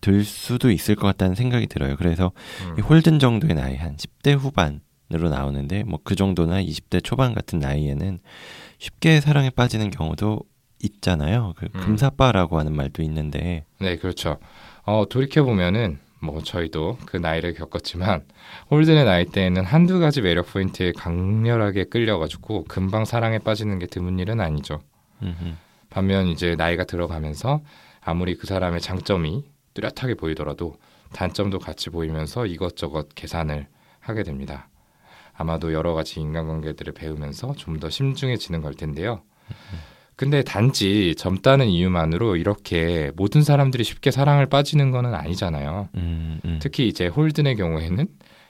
들 0.00 0.24
수도 0.24 0.70
있을 0.70 0.94
것 0.96 1.06
같다는 1.06 1.34
생각이 1.34 1.66
들어요. 1.66 1.96
그래서 1.96 2.32
음. 2.68 2.78
이 2.78 2.82
홀든 2.82 3.18
정도의 3.18 3.54
나이 3.54 3.76
한 3.76 3.96
10대 3.96 4.36
후반으로 4.36 5.30
나오는데 5.30 5.84
뭐 5.84 5.98
그 6.04 6.14
정도나 6.14 6.62
20대 6.62 7.02
초반 7.02 7.32
같은 7.34 7.58
나이에는 7.58 8.18
쉽게 8.78 9.20
사랑에 9.20 9.48
빠지는 9.50 9.90
경우도 9.90 10.40
있잖아요. 10.84 11.54
그 11.56 11.66
음. 11.74 11.80
금사빠라고 11.80 12.58
하는 12.58 12.74
말도 12.74 13.02
있는데. 13.02 13.64
네, 13.80 13.96
그렇죠. 13.96 14.38
어, 14.84 15.04
돌이켜 15.08 15.44
보면은 15.44 15.98
뭐 16.20 16.42
저희도 16.42 16.98
그 17.06 17.16
나이를 17.18 17.54
겪었지만 17.54 18.24
홀든의 18.70 19.04
나이 19.04 19.24
때에는 19.26 19.64
한두 19.64 19.98
가지 20.00 20.22
매력 20.22 20.46
포인트에 20.52 20.92
강렬하게 20.92 21.84
끌려가지고 21.84 22.64
금방 22.64 23.04
사랑에 23.04 23.38
빠지는 23.38 23.78
게 23.78 23.86
드문 23.86 24.18
일은 24.18 24.40
아니죠. 24.40 24.80
음흠. 25.22 25.54
반면 25.90 26.26
이제 26.28 26.54
나이가 26.56 26.84
들어가면서 26.84 27.60
아무리 28.00 28.36
그 28.36 28.46
사람의 28.46 28.80
장점이 28.80 29.44
뚜렷하게 29.74 30.14
보이더라도 30.14 30.76
단점도 31.12 31.58
같이 31.58 31.90
보이면서 31.90 32.46
이것저것 32.46 33.08
계산을 33.14 33.66
하게 34.00 34.22
됩니다. 34.22 34.68
아마도 35.36 35.72
여러 35.72 35.94
가지 35.94 36.20
인간관계들을 36.20 36.92
배우면서 36.94 37.54
좀 37.56 37.78
더 37.80 37.90
심중해지는 37.90 38.62
걸 38.62 38.74
텐데요. 38.74 39.22
근데 40.16 40.42
단지 40.42 41.14
젊다는 41.16 41.66
이유만으로 41.66 42.36
이렇게 42.36 43.10
모든 43.16 43.42
사람들이 43.42 43.82
쉽게 43.82 44.10
사랑을 44.10 44.46
빠지는 44.46 44.90
거는 44.90 45.14
아니잖아요. 45.14 45.88
음, 45.96 46.40
음. 46.44 46.58
특히 46.62 46.86
이제 46.86 47.08
홀든의 47.08 47.56
경우에는 47.56 48.06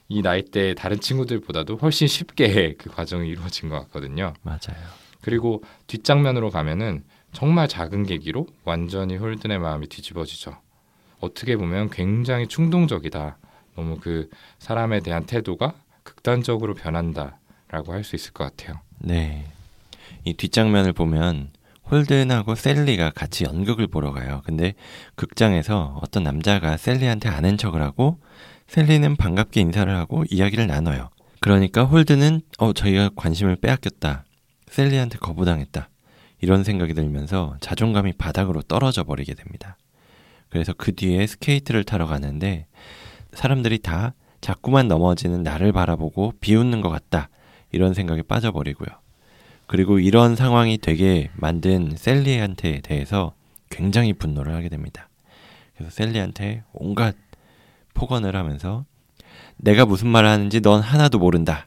이 0.08 0.20
나이 0.22 0.42
대 0.44 0.74
다른 0.74 1.00
친구들보다도 1.00 1.76
훨씬 1.76 2.06
쉽게 2.06 2.74
그 2.78 2.90
과정이 2.90 3.28
이루어진 3.28 3.70
것 3.70 3.80
같거든요. 3.80 4.34
맞아요. 4.42 4.76
그리고 5.22 5.62
뒷장면으로 5.86 6.50
가면은 6.50 7.02
정말 7.32 7.66
작은 7.66 8.04
계기로 8.04 8.46
완전히 8.64 9.16
홀든의 9.16 9.58
마음이 9.58 9.88
뒤집어지죠. 9.88 10.56
어떻게 11.20 11.56
보면 11.56 11.88
굉장히 11.88 12.46
충동적이다. 12.46 13.38
너무 13.74 13.96
그 13.98 14.28
사람에 14.58 15.00
대한 15.00 15.24
태도가 15.24 15.72
극단적으로 16.02 16.74
변한다라고 16.74 17.92
할 17.92 18.04
수 18.04 18.14
있을 18.16 18.34
것 18.34 18.44
같아요. 18.44 18.80
네. 18.98 19.46
이 20.24 20.34
뒷장면을 20.34 20.92
보면 20.92 21.50
홀든하고 21.90 22.54
셀리가 22.54 23.10
같이 23.10 23.44
연극을 23.44 23.86
보러 23.86 24.12
가요. 24.12 24.42
근데 24.44 24.74
극장에서 25.16 26.00
어떤 26.02 26.22
남자가 26.22 26.76
셀리한테 26.76 27.28
아는 27.28 27.58
척을 27.58 27.82
하고 27.82 28.18
셀리는 28.66 29.16
반갑게 29.16 29.60
인사를 29.60 29.94
하고 29.94 30.24
이야기를 30.30 30.66
나눠요. 30.66 31.10
그러니까 31.40 31.84
홀든은 31.84 32.40
어 32.58 32.72
저희가 32.72 33.10
관심을 33.16 33.56
빼앗겼다. 33.56 34.24
셀리한테 34.68 35.18
거부당했다. 35.18 35.90
이런 36.40 36.64
생각이 36.64 36.94
들면서 36.94 37.56
자존감이 37.60 38.14
바닥으로 38.14 38.62
떨어져 38.62 39.04
버리게 39.04 39.34
됩니다. 39.34 39.76
그래서 40.48 40.72
그 40.72 40.94
뒤에 40.94 41.26
스케이트를 41.26 41.84
타러 41.84 42.06
가는데 42.06 42.66
사람들이 43.34 43.78
다 43.80 44.14
자꾸만 44.40 44.88
넘어지는 44.88 45.42
나를 45.42 45.72
바라보고 45.72 46.32
비웃는 46.40 46.80
것 46.80 46.88
같다. 46.88 47.28
이런 47.72 47.92
생각에 47.92 48.22
빠져버리고요. 48.22 49.03
그리고 49.66 49.98
이런 49.98 50.36
상황이 50.36 50.78
되게 50.78 51.30
만든 51.34 51.94
셀리한테 51.96 52.80
대해서 52.82 53.34
굉장히 53.70 54.12
분노를 54.12 54.54
하게 54.54 54.68
됩니다. 54.68 55.08
그래서 55.74 55.90
셀리한테 55.90 56.62
온갖 56.72 57.16
폭언을 57.94 58.36
하면서 58.36 58.84
내가 59.56 59.86
무슨 59.86 60.08
말을 60.08 60.28
하는지 60.28 60.60
넌 60.60 60.80
하나도 60.80 61.18
모른다. 61.18 61.66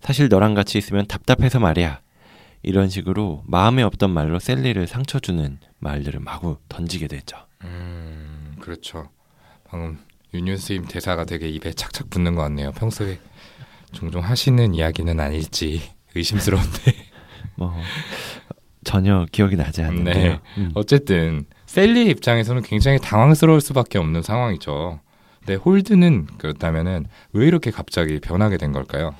사실 0.00 0.28
너랑 0.28 0.54
같이 0.54 0.78
있으면 0.78 1.06
답답해서 1.06 1.60
말이야. 1.60 2.00
이런 2.62 2.88
식으로 2.88 3.42
마음에 3.46 3.82
없던 3.82 4.10
말로 4.10 4.38
셀리를 4.38 4.86
상처 4.86 5.18
주는 5.18 5.58
말들을 5.78 6.20
마구 6.20 6.58
던지게 6.68 7.08
되죠. 7.08 7.36
음, 7.64 8.54
그렇죠. 8.60 9.08
방금 9.64 9.98
윤윤 10.34 10.56
스님 10.56 10.86
대사가 10.86 11.24
되게 11.24 11.48
입에 11.48 11.72
착착 11.72 12.10
붙는 12.10 12.34
것 12.34 12.42
같네요. 12.42 12.72
평소에 12.72 13.18
종종 13.92 14.22
하시는 14.22 14.74
이야기는 14.74 15.18
아닐지 15.18 15.82
의심스러운데. 16.14 17.01
뭐 17.70 17.82
전혀 18.84 19.26
기억이 19.30 19.56
나지 19.56 19.82
않는데. 19.82 20.12
네. 20.12 20.40
음. 20.58 20.70
어쨌든 20.74 21.44
셀리 21.66 22.08
입장에서는 22.10 22.62
굉장히 22.62 22.98
당황스러울 22.98 23.60
수밖에 23.60 23.98
없는 23.98 24.22
상황이죠. 24.22 25.00
네, 25.46 25.54
홀드는 25.54 26.26
그렇다면은 26.38 27.06
왜 27.32 27.46
이렇게 27.46 27.70
갑자기 27.70 28.20
변하게 28.20 28.56
된 28.56 28.72
걸까요? 28.72 29.14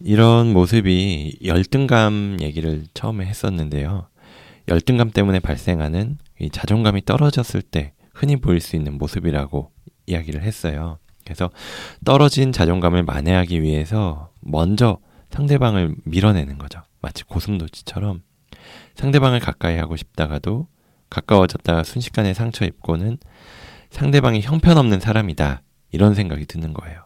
이런 0.00 0.52
모습이 0.52 1.38
열등감 1.44 2.38
얘기를 2.40 2.84
처음에 2.94 3.24
했었는데요. 3.26 4.08
열등감 4.68 5.10
때문에 5.10 5.40
발생하는 5.40 6.18
이 6.40 6.50
자존감이 6.50 7.04
떨어졌을 7.04 7.62
때 7.62 7.92
흔히 8.12 8.36
보일 8.36 8.60
수 8.60 8.76
있는 8.76 8.98
모습이라고 8.98 9.70
이야기를 10.06 10.42
했어요. 10.42 10.98
그래서 11.24 11.50
떨어진 12.04 12.52
자존감을 12.52 13.02
만회하기 13.02 13.62
위해서 13.62 14.30
먼저 14.40 14.98
상대방을 15.30 15.94
밀어내는 16.04 16.58
거죠. 16.58 16.80
마치 17.04 17.22
고슴도치처럼 17.24 18.22
상대방을 18.94 19.38
가까이 19.38 19.76
하고 19.76 19.94
싶다가도 19.94 20.68
가까워졌다가 21.10 21.84
순식간에 21.84 22.32
상처 22.32 22.64
입고는 22.64 23.18
상대방이 23.90 24.40
형편없는 24.40 25.00
사람이다. 25.00 25.60
이런 25.92 26.14
생각이 26.14 26.46
드는 26.46 26.72
거예요. 26.72 27.04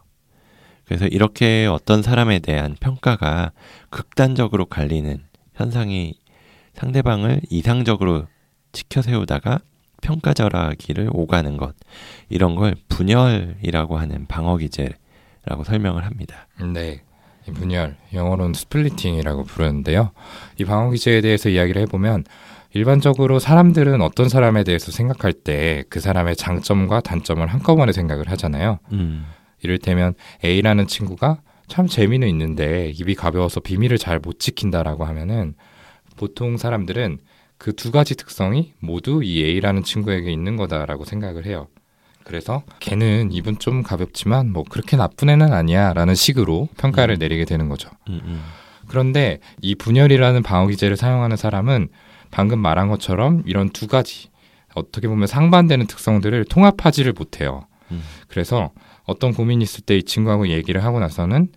그래서 0.85 1.05
이렇게 1.05 1.67
어떤 1.69 2.01
사람에 2.01 2.39
대한 2.39 2.75
평가가 2.79 3.51
극단적으로 3.89 4.65
갈리는 4.65 5.21
현상이 5.53 6.15
상대방을 6.73 7.41
이상적으로 7.49 8.25
치켜 8.71 9.01
세우다가 9.01 9.59
평가절하기를 10.01 11.09
오가는 11.11 11.57
것 11.57 11.75
이런 12.29 12.55
걸 12.55 12.75
분열이라고 12.87 13.97
하는 13.97 14.25
방어 14.27 14.55
기제라고 14.55 15.65
설명을 15.65 16.05
합니다. 16.05 16.47
네. 16.73 17.03
분열 17.53 17.97
영어로는 18.13 18.53
스플리팅이라고 18.53 19.43
부르는데요. 19.43 20.11
이 20.59 20.65
방어 20.65 20.89
기제에 20.91 21.21
대해서 21.21 21.49
이야기를 21.49 21.81
해보면 21.83 22.23
일반적으로 22.73 23.39
사람들은 23.39 24.01
어떤 24.01 24.29
사람에 24.29 24.63
대해서 24.63 24.91
생각할 24.91 25.33
때 25.33 25.83
그 25.89 25.99
사람의 25.99 26.35
장점과 26.35 27.01
단점을 27.01 27.45
한꺼번에 27.47 27.91
생각을 27.91 28.29
하잖아요. 28.31 28.79
음. 28.91 29.25
이를테면 29.61 30.13
A라는 30.43 30.87
친구가 30.87 31.41
참 31.67 31.87
재미는 31.87 32.27
있는데 32.29 32.91
입이 32.95 33.15
가벼워서 33.15 33.59
비밀을 33.59 33.97
잘 33.97 34.19
못 34.19 34.39
지킨다라고 34.39 35.05
하면은 35.05 35.55
보통 36.17 36.57
사람들은 36.57 37.19
그 37.57 37.73
두 37.73 37.91
가지 37.91 38.15
특성이 38.15 38.73
모두 38.79 39.21
이 39.23 39.43
A라는 39.43 39.83
친구에게 39.83 40.31
있는 40.31 40.55
거다라고 40.55 41.05
생각을 41.05 41.45
해요. 41.45 41.67
그래서 42.23 42.63
걔는 42.79 43.31
입은 43.31 43.59
좀 43.59 43.81
가볍지만 43.83 44.51
뭐 44.51 44.63
그렇게 44.63 44.97
나쁜 44.97 45.29
애는 45.29 45.51
아니야라는 45.51 46.15
식으로 46.15 46.69
평가를 46.77 47.15
음. 47.15 47.19
내리게 47.19 47.45
되는 47.45 47.69
거죠. 47.69 47.89
음, 48.07 48.21
음. 48.23 48.43
그런데 48.87 49.39
이 49.61 49.75
분열이라는 49.75 50.43
방어 50.43 50.67
기제를 50.67 50.97
사용하는 50.97 51.37
사람은 51.37 51.89
방금 52.31 52.59
말한 52.59 52.89
것처럼 52.89 53.43
이런 53.45 53.69
두 53.69 53.87
가지 53.87 54.29
어떻게 54.75 55.07
보면 55.07 55.27
상반되는 55.27 55.87
특성들을 55.87 56.45
통합하지를 56.45 57.13
못해요. 57.13 57.65
음. 57.91 58.03
그래서 58.27 58.71
어떤 59.05 59.33
고민이 59.33 59.63
있을 59.63 59.81
때 59.83 59.97
이 59.97 60.03
친구하고 60.03 60.49
얘기를 60.49 60.83
하고 60.83 60.99
나서는 60.99 61.49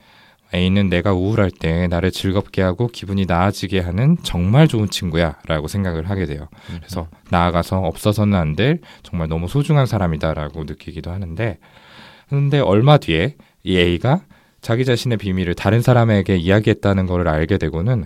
A는 0.54 0.88
내가 0.90 1.12
우울할 1.14 1.50
때 1.50 1.86
나를 1.88 2.10
즐겁게 2.10 2.60
하고 2.60 2.86
기분이 2.88 3.24
나아지게 3.26 3.80
하는 3.80 4.18
정말 4.22 4.68
좋은 4.68 4.90
친구야 4.90 5.38
라고 5.46 5.66
생각을 5.66 6.10
하게 6.10 6.26
돼요. 6.26 6.48
음. 6.70 6.76
그래서 6.78 7.08
나아가서 7.30 7.78
없어서는 7.78 8.38
안 8.38 8.54
될 8.54 8.80
정말 9.02 9.28
너무 9.28 9.48
소중한 9.48 9.86
사람이다 9.86 10.34
라고 10.34 10.64
느끼기도 10.64 11.10
하는데, 11.10 11.58
근데 12.28 12.58
얼마 12.60 12.98
뒤에 12.98 13.36
이 13.62 13.78
A가 13.78 14.22
자기 14.60 14.84
자신의 14.84 15.18
비밀을 15.18 15.54
다른 15.54 15.80
사람에게 15.80 16.36
이야기했다는 16.36 17.06
것을 17.06 17.28
알게 17.28 17.56
되고는 17.58 18.04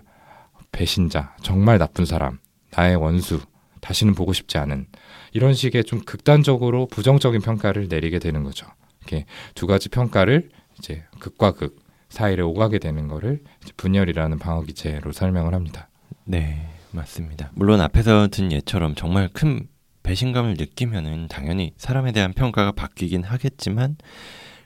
배신자, 0.70 1.34
정말 1.42 1.78
나쁜 1.78 2.04
사람, 2.04 2.38
나의 2.76 2.96
원수, 2.96 3.40
다시는 3.80 4.14
보고 4.14 4.32
싶지 4.32 4.56
않은 4.58 4.86
이런 5.32 5.52
식의 5.54 5.84
좀 5.84 6.00
극단적으로 6.00 6.86
부정적인 6.86 7.40
평가를 7.40 7.88
내리게 7.88 8.18
되는 8.18 8.42
거죠. 8.44 8.66
이렇게 9.00 9.26
두 9.54 9.66
가지 9.66 9.88
평가를 9.88 10.48
이제 10.78 11.04
극과 11.18 11.52
극 11.52 11.85
사이를 12.16 12.44
오가게 12.44 12.78
되는 12.78 13.08
거를 13.08 13.42
분열이라는 13.76 14.38
방어 14.38 14.62
기체로 14.62 15.12
설명을 15.12 15.52
합니다. 15.52 15.88
네, 16.24 16.66
맞습니다. 16.92 17.50
물론 17.54 17.82
앞에서 17.82 18.28
든 18.28 18.52
예처럼 18.52 18.94
정말 18.94 19.28
큰 19.32 19.68
배신감을 20.02 20.54
느끼면은 20.54 21.28
당연히 21.28 21.72
사람에 21.76 22.12
대한 22.12 22.32
평가가 22.32 22.72
바뀌긴 22.72 23.22
하겠지만 23.22 23.96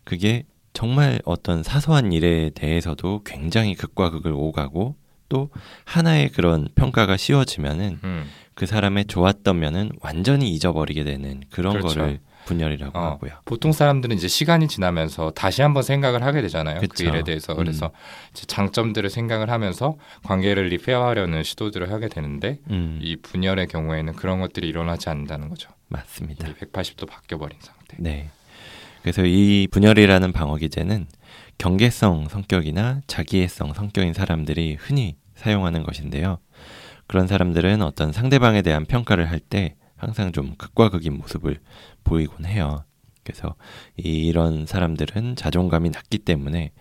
그게 0.04 0.44
정말 0.72 1.20
어떤 1.24 1.64
사소한 1.64 2.12
일에 2.12 2.50
대해서도 2.50 3.22
굉장히 3.24 3.74
극과 3.74 4.10
극을 4.10 4.32
오가고 4.32 4.94
또 5.28 5.50
하나의 5.84 6.28
그런 6.30 6.68
평가가 6.76 7.16
씌워지면은 7.16 7.98
음. 8.04 8.26
그 8.54 8.66
사람의 8.66 9.06
좋았던 9.06 9.58
면은 9.58 9.90
완전히 10.00 10.50
잊어버리게 10.50 11.02
되는 11.02 11.42
그런 11.50 11.78
그렇죠. 11.78 11.98
거를 11.98 12.20
분열이라고 12.46 12.98
어, 12.98 13.03
하고요. 13.12 13.33
보통 13.44 13.72
사람들은 13.72 14.16
이제 14.16 14.29
시간이 14.29 14.68
지나면서 14.68 15.31
다시 15.31 15.62
한번 15.62 15.83
생각을 15.83 16.22
하게 16.22 16.42
되잖아요. 16.42 16.81
그쵸. 16.81 16.92
그 16.96 17.03
일에 17.05 17.22
대해서. 17.22 17.55
그래서 17.55 17.87
음. 17.87 18.35
장점들을 18.35 19.09
생각을 19.11 19.50
하면서 19.50 19.96
관계를 20.24 20.66
리페어하려는 20.68 21.42
시도들을 21.42 21.92
하게 21.92 22.09
되는데 22.09 22.59
음. 22.70 22.98
이 23.03 23.16
분열의 23.16 23.68
경우에는 23.68 24.14
그런 24.14 24.40
것들이 24.40 24.68
일어나지 24.68 25.09
않는다는 25.09 25.48
거죠. 25.48 25.70
맞습니다. 25.88 26.48
180도 26.55 27.09
바뀌어 27.09 27.38
버린 27.38 27.59
상태. 27.61 27.96
네. 27.98 28.31
그래서 29.03 29.22
이 29.24 29.66
분열이라는 29.70 30.33
방어 30.33 30.57
기제는 30.57 31.07
경계성 31.59 32.29
성격이나 32.29 33.00
자기애성 33.07 33.74
성격인 33.74 34.12
사람들이 34.14 34.76
흔히 34.79 35.16
사용하는 35.35 35.83
것인데요. 35.83 36.38
그런 37.07 37.26
사람들은 37.26 37.83
어떤 37.83 38.12
상대방에 38.12 38.62
대한 38.62 38.85
평가를 38.85 39.31
할 39.31 39.40
때 39.40 39.74
항상 40.00 40.32
좀 40.32 40.54
극과 40.56 40.88
극인 40.88 41.18
모습을 41.18 41.60
보이곤 42.04 42.46
해요. 42.46 42.84
그래서 43.22 43.54
이런 43.96 44.64
사람들은 44.64 45.36
자존감이 45.36 45.90
낮기 45.90 46.18
때문에 46.18 46.72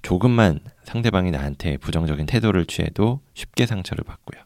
조금만 0.00 0.60
상대방이 0.84 1.32
나한테 1.32 1.76
부정적인 1.76 2.26
태도를 2.26 2.66
취해도 2.66 3.20
쉽게 3.34 3.66
상처를 3.66 4.04
받고요. 4.04 4.40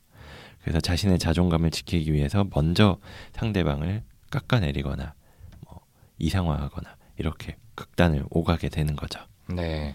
그래서 0.63 0.81
자신의 0.81 1.19
자존감을 1.19 1.71
지키기 1.71 2.13
위해서 2.13 2.47
먼저 2.55 2.99
상대방을 3.33 4.03
깎아내리거나 4.31 5.13
뭐 5.67 5.81
이상화하거나 6.19 6.97
이렇게 7.19 7.57
극단을 7.75 8.25
오가게 8.31 8.71
되는 8.71 8.97
거죠. 8.97 9.21
네. 9.49 9.95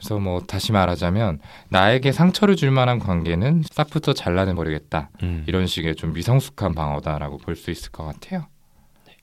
그래서 0.00 0.18
뭐 0.18 0.40
다시 0.40 0.72
말하자면 0.72 1.40
나에게 1.68 2.10
상처를 2.12 2.56
줄 2.56 2.70
만한 2.70 2.98
관계는 2.98 3.64
싹부터 3.70 4.14
잘라내 4.14 4.54
버리겠다. 4.54 5.10
음. 5.22 5.44
이런 5.46 5.66
식의 5.66 5.94
좀 5.96 6.14
미성숙한 6.14 6.74
방어다라고 6.74 7.36
볼 7.38 7.54
수 7.54 7.70
있을 7.70 7.92
것 7.92 8.04
같아요. 8.06 8.46
네. 9.06 9.14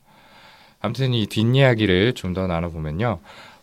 아무튼 0.79 1.13
이 1.15 1.25
뒷이야기를 1.25 2.13
좀 2.13 2.33
더 2.33 2.45
나눠보면요. 2.45 3.19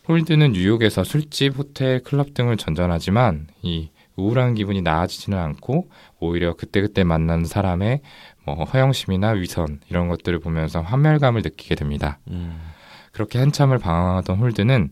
홀드는 0.08 0.52
뉴욕에서 0.52 1.04
술집, 1.04 1.56
호텔, 1.56 2.02
클럽 2.02 2.34
등을 2.34 2.56
전전하지만 2.56 3.46
이 3.62 3.90
우울한 4.16 4.54
기분이 4.54 4.82
나아지지는 4.82 5.38
않고 5.38 5.88
오히려 6.18 6.54
그때그때 6.54 7.04
만난 7.04 7.44
사람의 7.44 8.00
뭐 8.44 8.64
허영심이나 8.64 9.30
위선 9.30 9.80
이런 9.88 10.08
것들을 10.08 10.40
보면서 10.40 10.80
환멸감을 10.82 11.42
느끼게 11.42 11.76
됩니다. 11.76 12.18
음. 12.28 12.60
그렇게 13.12 13.38
한참을 13.38 13.78
방황하던 13.78 14.38
홀드는 14.38 14.90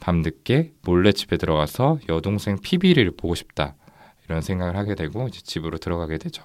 밤늦게 0.00 0.72
몰래 0.82 1.12
집에 1.12 1.36
들어가서 1.36 1.98
여동생 2.08 2.58
피비를 2.60 3.12
보고 3.16 3.34
싶다 3.34 3.74
이런 4.26 4.40
생각을 4.40 4.76
하게 4.76 4.94
되고 4.94 5.26
이제 5.28 5.40
집으로 5.42 5.78
들어가게 5.78 6.18
되죠. 6.18 6.44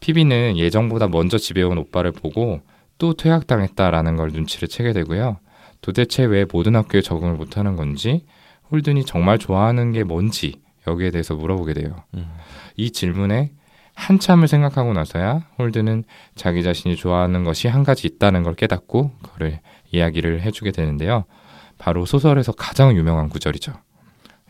피비는 0.00 0.56
예정보다 0.58 1.08
먼저 1.08 1.38
집에 1.38 1.62
온 1.62 1.78
오빠를 1.78 2.12
보고 2.12 2.60
또 2.98 3.14
퇴학당했다라는 3.14 4.16
걸 4.16 4.30
눈치를 4.30 4.68
채게 4.68 4.92
되고요. 4.92 5.38
도대체 5.80 6.24
왜 6.24 6.46
모든 6.50 6.76
학교에 6.76 7.00
적응을 7.00 7.34
못하는 7.34 7.76
건지 7.76 8.24
홀든이 8.70 9.04
정말 9.04 9.38
좋아하는 9.38 9.92
게 9.92 10.04
뭔지 10.04 10.60
여기에 10.86 11.10
대해서 11.10 11.34
물어보게 11.34 11.74
돼요. 11.74 12.04
음. 12.14 12.28
이 12.76 12.90
질문에 12.90 13.52
한참을 13.94 14.46
생각하고 14.46 14.92
나서야 14.92 15.46
홀드는 15.58 16.04
자기 16.34 16.62
자신이 16.62 16.96
좋아하는 16.96 17.44
것이 17.44 17.66
한 17.66 17.82
가지 17.82 18.06
있다는 18.06 18.42
걸 18.42 18.54
깨닫고 18.54 19.10
그를 19.22 19.60
이야기를 19.90 20.42
해주게 20.42 20.70
되는데요. 20.70 21.24
바로 21.78 22.06
소설에서 22.06 22.52
가장 22.52 22.96
유명한 22.96 23.28
구절이죠. 23.28 23.72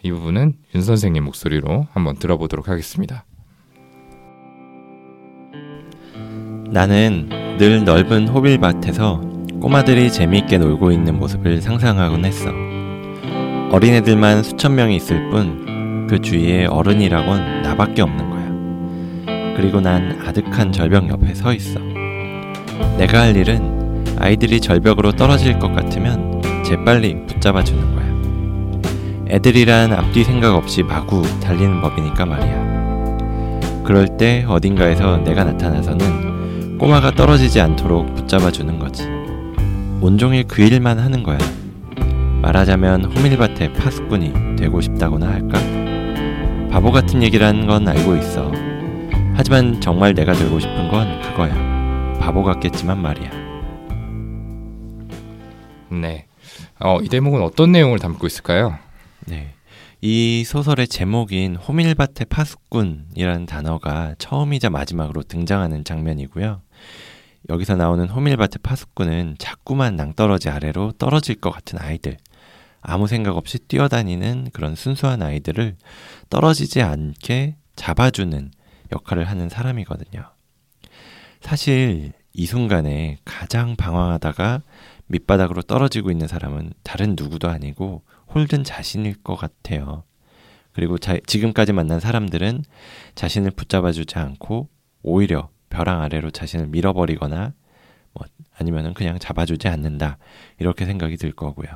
이 0.02 0.10
부분은 0.10 0.54
윤 0.74 0.82
선생님 0.82 1.24
목소리로 1.24 1.86
한번 1.92 2.16
들어보도록 2.16 2.68
하겠습니다. 2.68 3.24
나는 6.70 7.28
늘 7.58 7.84
넓은 7.84 8.28
호빌밭에서 8.28 9.20
꼬마들이 9.60 10.12
재미있게 10.12 10.58
놀고 10.58 10.92
있는 10.92 11.18
모습을 11.18 11.62
상상하곤 11.62 12.24
했어. 12.24 12.50
어린애들만 13.72 14.42
수천 14.42 14.74
명이 14.74 14.96
있을 14.96 15.30
뿐 15.30 15.66
그 16.08 16.20
주위에 16.20 16.66
어른이라곤 16.66 17.62
나밖에 17.62 18.02
없는 18.02 18.30
거야. 18.30 19.56
그리고 19.56 19.80
난 19.80 20.20
아득한 20.24 20.70
절벽 20.70 21.08
옆에 21.08 21.34
서 21.34 21.52
있어. 21.52 21.80
내가 22.96 23.22
할 23.22 23.36
일은 23.36 24.04
아이들이 24.18 24.60
절벽으로 24.60 25.12
떨어질 25.12 25.58
것 25.58 25.72
같으면 25.72 26.35
재빨리 26.66 27.26
붙잡아 27.28 27.62
주는 27.62 27.94
거야. 27.94 29.26
애들이란 29.28 29.92
앞뒤 29.92 30.24
생각 30.24 30.56
없이 30.56 30.82
마구 30.82 31.22
달리는 31.38 31.80
법이니까 31.80 32.26
말이야. 32.26 33.84
그럴 33.84 34.16
때 34.16 34.44
어딘가에서 34.48 35.18
내가 35.18 35.44
나타나서는 35.44 36.78
꼬마가 36.78 37.12
떨어지지 37.12 37.60
않도록 37.60 38.12
붙잡아 38.16 38.50
주는 38.50 38.80
거지. 38.80 39.04
온종일 40.00 40.48
그 40.48 40.60
일만 40.62 40.98
하는 40.98 41.22
거야. 41.22 41.38
말하자면 42.42 43.12
호밀밭의 43.12 43.74
파수꾼이 43.74 44.56
되고 44.56 44.80
싶다고나 44.80 45.28
할까? 45.28 45.60
바보 46.68 46.90
같은 46.90 47.22
얘기라는 47.22 47.68
건 47.68 47.86
알고 47.86 48.16
있어. 48.16 48.50
하지만 49.34 49.80
정말 49.80 50.14
내가 50.14 50.32
되고 50.32 50.58
싶은 50.58 50.88
건 50.88 51.20
그거야. 51.22 51.54
바보 52.18 52.42
같겠지만 52.42 53.00
말이야. 53.00 53.30
네. 55.92 56.25
어, 56.78 57.00
이 57.00 57.08
대목은 57.08 57.42
어떤 57.42 57.72
내용을 57.72 57.98
담고 57.98 58.26
있을까요? 58.26 58.78
네. 59.26 59.54
이 60.02 60.44
소설의 60.44 60.88
제목인 60.88 61.56
호밀밭의 61.56 62.26
파수꾼이라는 62.28 63.46
단어가 63.46 64.14
처음이자 64.18 64.70
마지막으로 64.70 65.22
등장하는 65.22 65.84
장면이고요. 65.84 66.60
여기서 67.48 67.76
나오는 67.76 68.06
호밀밭의 68.08 68.58
파수꾼은 68.62 69.36
자꾸만 69.38 69.96
낭떠러지 69.96 70.50
아래로 70.50 70.92
떨어질 70.98 71.36
것 71.36 71.50
같은 71.50 71.78
아이들, 71.80 72.18
아무 72.82 73.06
생각 73.06 73.36
없이 73.36 73.58
뛰어다니는 73.58 74.50
그런 74.52 74.74
순수한 74.74 75.22
아이들을 75.22 75.76
떨어지지 76.28 76.82
않게 76.82 77.56
잡아주는 77.74 78.50
역할을 78.92 79.24
하는 79.24 79.48
사람이거든요. 79.48 80.24
사실 81.40 82.12
이 82.38 82.44
순간에 82.44 83.16
가장 83.24 83.76
방황하다가 83.76 84.60
밑바닥으로 85.06 85.62
떨어지고 85.62 86.10
있는 86.10 86.28
사람은 86.28 86.74
다른 86.82 87.14
누구도 87.18 87.48
아니고 87.48 88.02
홀든 88.34 88.62
자신일 88.62 89.22
것 89.22 89.36
같아요. 89.36 90.04
그리고 90.72 90.98
자, 90.98 91.16
지금까지 91.26 91.72
만난 91.72 91.98
사람들은 91.98 92.62
자신을 93.14 93.52
붙잡아 93.52 93.90
주지 93.92 94.18
않고 94.18 94.68
오히려 95.02 95.48
벼랑 95.70 96.02
아래로 96.02 96.30
자신을 96.30 96.66
밀어버리거나 96.66 97.54
뭐 98.12 98.26
아니면은 98.58 98.92
그냥 98.92 99.18
잡아주지 99.18 99.68
않는다 99.68 100.18
이렇게 100.58 100.84
생각이 100.84 101.16
들 101.16 101.32
거고요. 101.32 101.68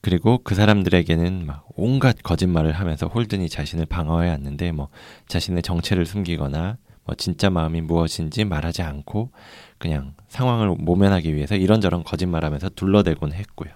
그리고 0.00 0.38
그 0.42 0.54
사람들에게는 0.54 1.44
막 1.44 1.66
온갖 1.76 2.16
거짓말을 2.22 2.72
하면서 2.72 3.08
홀든이 3.08 3.50
자신을 3.50 3.84
방어해 3.84 4.30
왔는데 4.30 4.72
뭐 4.72 4.88
자신의 5.28 5.62
정체를 5.62 6.06
숨기거나 6.06 6.60
뭐 6.62 6.81
진짜 7.16 7.50
마음이 7.50 7.80
무엇인지 7.80 8.44
말하지 8.44 8.82
않고 8.82 9.30
그냥 9.78 10.14
상황을 10.28 10.68
모면하기 10.78 11.34
위해서 11.34 11.56
이런저런 11.56 12.04
거짓말하면서 12.04 12.70
둘러대곤 12.70 13.32
했고요. 13.32 13.70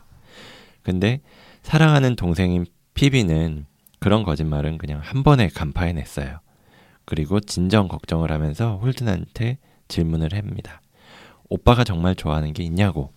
근데 0.83 1.21
사랑하는 1.63 2.15
동생인 2.17 2.65
피비는 2.95 3.67
그런 3.99 4.23
거짓말은 4.23 4.79
그냥 4.79 5.01
한 5.03 5.23
번에 5.23 5.49
간파해냈어요. 5.49 6.39
그리고 7.05 7.41
진정 7.41 7.89
걱정을 7.89 8.31
하면서 8.31 8.77
홀든한테 8.77 9.59
질문을 9.89 10.35
합니다. 10.35 10.81
오빠가 11.49 11.85
정말 11.85 12.15
좋아하는 12.15 12.53
게 12.53 12.63
있냐고. 12.63 13.13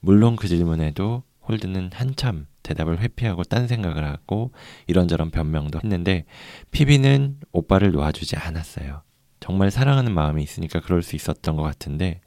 물론 0.00 0.36
그 0.36 0.48
질문에도 0.48 1.22
홀든은 1.48 1.90
한참 1.92 2.46
대답을 2.62 3.00
회피하고 3.00 3.42
딴 3.44 3.66
생각을 3.66 4.04
하고 4.04 4.52
이런저런 4.86 5.30
변명도 5.30 5.80
했는데 5.82 6.24
피비는 6.70 7.38
오빠를 7.52 7.90
놓아주지 7.92 8.36
않았어요. 8.36 9.02
정말 9.50 9.72
사랑하는 9.72 10.14
마음이 10.14 10.44
있으니까 10.44 10.78
그럴 10.78 11.02
수 11.02 11.16
있었던 11.16 11.56
것 11.56 11.62
같은데 11.62 12.20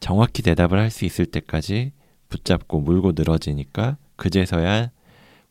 정확히 0.00 0.40
대답을 0.42 0.78
할 0.78 0.90
수 0.90 1.04
있을 1.04 1.26
때까지 1.26 1.92
붙잡고 2.30 2.80
물고 2.80 3.12
늘어지니까 3.14 3.98
그제서야 4.16 4.90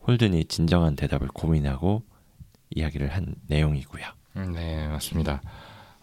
홀든이 0.07 0.45
진정한 0.45 0.95
대답을 0.95 1.27
고민하고 1.27 2.01
이야기를 2.71 3.09
한 3.09 3.35
내용이고요. 3.47 4.03
음, 4.37 4.53
네, 4.53 4.87
맞습니다. 4.87 5.43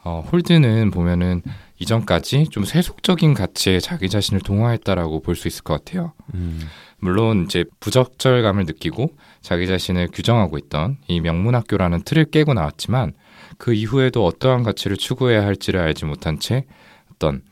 어, 0.04 0.24
홀든은 0.30 0.92
보면은 0.92 1.42
이전까지 1.80 2.46
좀 2.50 2.64
세속적인 2.64 3.34
가치에 3.34 3.80
자기 3.80 4.08
자신을 4.08 4.40
동화했다라고 4.42 5.20
볼 5.22 5.34
수 5.34 5.48
있을 5.48 5.64
것 5.64 5.84
같아요. 5.84 6.12
음. 6.34 6.60
물론 7.00 7.46
이제 7.46 7.64
부적절감을 7.80 8.66
느끼고 8.66 9.16
자기 9.40 9.66
자신을 9.66 10.10
규정하고 10.12 10.58
있던 10.58 10.98
이 11.08 11.20
명문학교라는 11.20 12.02
틀을 12.04 12.26
깨고 12.26 12.54
나왔지만 12.54 13.14
그 13.58 13.74
이후에도 13.74 14.24
어떠한 14.24 14.62
가치를 14.62 14.96
추구해야 14.96 15.44
할지를 15.44 15.80
알지 15.80 16.06
못한 16.06 16.38
채 16.38 16.64
어떤 17.12 17.42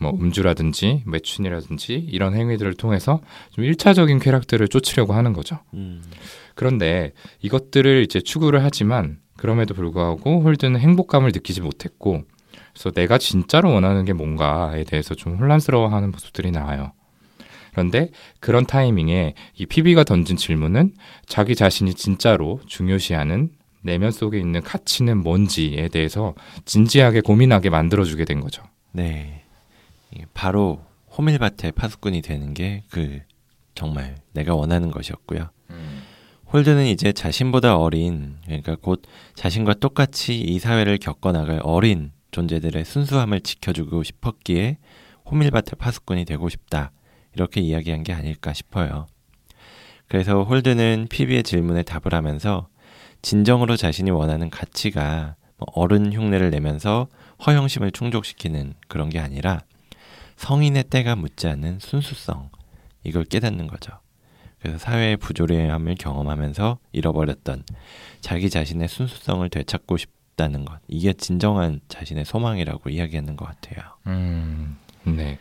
뭐 0.00 0.12
음주라든지 0.12 1.02
매춘이라든지 1.06 1.92
이런 1.94 2.34
행위들을 2.34 2.74
통해서 2.74 3.20
좀 3.50 3.64
일차적인 3.64 4.18
쾌락들을 4.18 4.66
쫓으려고 4.68 5.12
하는 5.12 5.34
거죠. 5.34 5.58
음. 5.74 6.02
그런데 6.54 7.12
이것들을 7.42 8.02
이제 8.02 8.20
추구를 8.20 8.64
하지만 8.64 9.18
그럼에도 9.36 9.74
불구하고 9.74 10.40
홀드는 10.42 10.80
행복감을 10.80 11.32
느끼지 11.32 11.60
못했고 11.60 12.24
그래서 12.72 12.90
내가 12.92 13.18
진짜로 13.18 13.72
원하는 13.72 14.04
게 14.04 14.12
뭔가에 14.12 14.84
대해서 14.84 15.14
좀 15.14 15.36
혼란스러워하는 15.36 16.10
모습들이 16.10 16.50
나와요. 16.50 16.92
그런데 17.72 18.10
그런 18.40 18.66
타이밍에 18.66 19.34
이 19.54 19.66
피비가 19.66 20.04
던진 20.04 20.36
질문은 20.36 20.94
자기 21.26 21.54
자신이 21.54 21.94
진짜로 21.94 22.60
중요시하는 22.66 23.50
내면 23.82 24.10
속에 24.10 24.38
있는 24.38 24.60
가치는 24.62 25.22
뭔지에 25.22 25.88
대해서 25.88 26.34
진지하게 26.64 27.20
고민하게 27.22 27.70
만들어주게 27.70 28.24
된 28.24 28.40
거죠. 28.40 28.62
네. 28.92 29.44
바로 30.34 30.84
호밀밭의 31.16 31.72
파수꾼이 31.72 32.22
되는 32.22 32.54
게 32.54 32.82
그 32.90 33.20
정말 33.74 34.16
내가 34.32 34.54
원하는 34.54 34.90
것이었고요. 34.90 35.48
음. 35.70 36.02
홀든은 36.52 36.86
이제 36.86 37.12
자신보다 37.12 37.76
어린, 37.76 38.36
그러니까 38.44 38.76
곧 38.76 39.02
자신과 39.34 39.74
똑같이 39.74 40.38
이 40.38 40.58
사회를 40.58 40.98
겪어나갈 40.98 41.60
어린 41.62 42.10
존재들의 42.32 42.84
순수함을 42.84 43.40
지켜주고 43.40 44.02
싶었기에 44.02 44.78
호밀밭의 45.30 45.74
파수꾼이 45.78 46.24
되고 46.24 46.48
싶다. 46.48 46.90
이렇게 47.34 47.60
이야기한 47.60 48.02
게 48.02 48.12
아닐까 48.12 48.52
싶어요. 48.52 49.06
그래서 50.08 50.42
홀든은 50.42 51.06
피비의 51.08 51.44
질문에 51.44 51.84
답을 51.84 52.12
하면서 52.12 52.68
진정으로 53.22 53.76
자신이 53.76 54.10
원하는 54.10 54.50
가치가 54.50 55.36
뭐 55.56 55.66
어른 55.74 56.12
흉내를 56.12 56.50
내면서 56.50 57.08
허영심을 57.46 57.90
충족시키는 57.92 58.74
그런 58.88 59.08
게 59.10 59.18
아니라 59.18 59.60
성인의 60.36 60.84
때가 60.84 61.16
묻지 61.16 61.48
않는 61.48 61.78
순수성 61.80 62.50
이걸 63.04 63.24
깨닫는 63.24 63.66
거죠. 63.66 63.92
그래서 64.60 64.78
사회의 64.78 65.16
부조리함을 65.16 65.96
경험하면서 65.98 66.78
잃어버렸던 66.92 67.64
자기 68.20 68.50
자신의 68.50 68.88
순수성을 68.88 69.48
되찾고 69.48 69.96
싶다는 69.96 70.64
것 70.64 70.78
이게 70.88 71.12
진정한 71.12 71.80
자신의 71.88 72.24
소망이라고 72.24 72.90
이야기하는 72.90 73.36
것 73.36 73.46
같아요. 73.46 73.84
음, 74.06 74.76
네. 75.04 75.38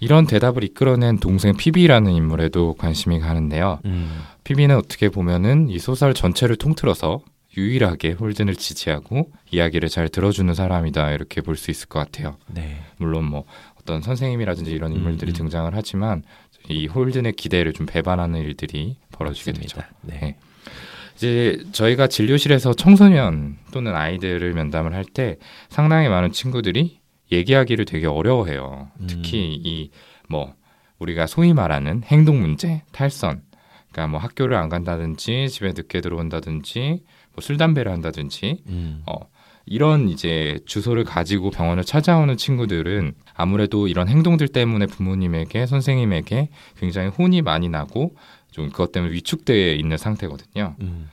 이런 0.00 0.26
대답을 0.26 0.64
이끌어낸 0.64 1.18
동생 1.18 1.56
피비라는 1.56 2.12
인물에도 2.12 2.74
관심이 2.74 3.20
가는데요. 3.20 3.80
음, 3.84 4.22
피비는 4.50 4.76
어떻게 4.76 5.10
보면은 5.10 5.68
이 5.68 5.78
소설 5.78 6.12
전체를 6.12 6.56
통틀어서 6.56 7.20
유일하게 7.56 8.12
홀든을 8.12 8.56
지지하고 8.56 9.30
이야기를 9.52 9.88
잘 9.88 10.08
들어주는 10.08 10.52
사람이다 10.52 11.12
이렇게 11.12 11.40
볼 11.40 11.54
수 11.54 11.70
있을 11.70 11.88
것 11.88 12.00
같아요. 12.00 12.36
네, 12.48 12.80
물론 12.98 13.26
뭐 13.26 13.44
어떤 13.80 14.02
선생님이라든지 14.02 14.72
이런 14.72 14.92
인물들이 14.92 15.30
음, 15.30 15.34
음. 15.34 15.36
등장을 15.36 15.70
하지만 15.72 16.24
이 16.68 16.88
홀든의 16.88 17.34
기대를 17.34 17.72
좀 17.74 17.86
배반하는 17.86 18.40
일들이 18.40 18.96
벌어지게 19.12 19.52
되죠. 19.52 19.78
맞습니다. 19.78 19.94
네. 20.02 20.18
네. 20.20 20.36
이제 21.14 21.62
저희가 21.70 22.08
진료실에서 22.08 22.74
청소년 22.74 23.56
또는 23.72 23.94
아이들을 23.94 24.52
면담을 24.52 24.94
할 24.94 25.04
때 25.04 25.36
상당히 25.68 26.08
많은 26.08 26.32
친구들이 26.32 26.98
얘기하기를 27.30 27.84
되게 27.84 28.08
어려워해요. 28.08 28.90
음. 28.98 29.06
특히 29.08 29.54
이 29.62 29.90
뭐 30.28 30.54
우리가 30.98 31.26
소위 31.26 31.52
말하는 31.54 32.02
행동 32.04 32.40
문제, 32.40 32.82
탈선. 32.92 33.42
그러니까 33.92 34.08
뭐 34.12 34.20
학교를 34.20 34.56
안 34.56 34.68
간다든지 34.68 35.48
집에 35.48 35.68
늦게 35.68 36.00
들어온다든지 36.00 37.02
뭐 37.34 37.40
술 37.40 37.56
담배를 37.56 37.90
한다든지 37.92 38.62
음, 38.68 39.02
어, 39.06 39.14
이런 39.66 40.08
이제 40.08 40.58
주소를 40.66 41.04
가지고 41.04 41.50
병원을 41.50 41.84
찾아오는 41.84 42.36
친구들은 42.36 43.14
아무래도 43.34 43.88
이런 43.88 44.08
행동들 44.08 44.48
때문에 44.48 44.86
부모님에게 44.86 45.66
선생님에게 45.66 46.48
굉장히 46.78 47.08
혼이 47.08 47.42
많이 47.42 47.68
나고 47.68 48.14
좀 48.50 48.68
그것 48.70 48.90
때문에 48.92 49.12
위축되어 49.12 49.74
있는 49.74 49.96
상태거든요. 49.96 50.74
음, 50.80 51.08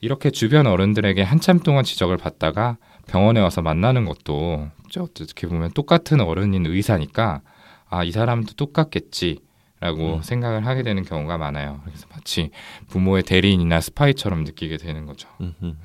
이렇게 0.00 0.30
주변 0.30 0.66
어른들에게 0.66 1.20
한참 1.22 1.58
동안 1.58 1.84
지적을 1.84 2.16
받다가 2.16 2.76
병원에 3.06 3.40
와서 3.40 3.60
만나는 3.60 4.04
것도 4.04 4.68
어떻게 4.98 5.46
보면 5.48 5.72
똑같은 5.72 6.20
어른인 6.20 6.66
의사니까 6.66 7.42
아 7.90 8.04
이 8.04 8.12
사람도 8.12 8.54
똑같겠지 8.54 9.40
라고 9.80 10.16
음. 10.16 10.22
생각을 10.22 10.66
하게 10.66 10.82
되는 10.82 11.02
경우가 11.02 11.38
많아요. 11.38 11.80
그래서 11.84 12.06
마치 12.12 12.50
부모의 12.88 13.22
대리인이나 13.22 13.80
스파이처럼 13.80 14.44
느끼게 14.44 14.76
되는 14.76 15.06
거죠. 15.06 15.28
음, 15.40 15.54
음. 15.62 15.78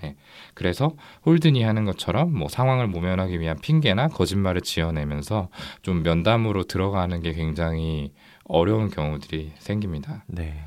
그래서 0.53 0.91
홀든이 1.25 1.63
하는 1.63 1.85
것처럼 1.85 2.33
뭐 2.37 2.49
상황을 2.49 2.87
모면하기 2.87 3.39
위한 3.39 3.57
핑계나 3.61 4.09
거짓말을 4.09 4.61
지어내면서 4.61 5.47
좀 5.81 6.03
면담으로 6.03 6.63
들어가는 6.63 7.21
게 7.21 7.33
굉장히 7.33 8.11
어려운 8.43 8.89
경우들이 8.89 9.53
생깁니다. 9.59 10.23
네, 10.27 10.65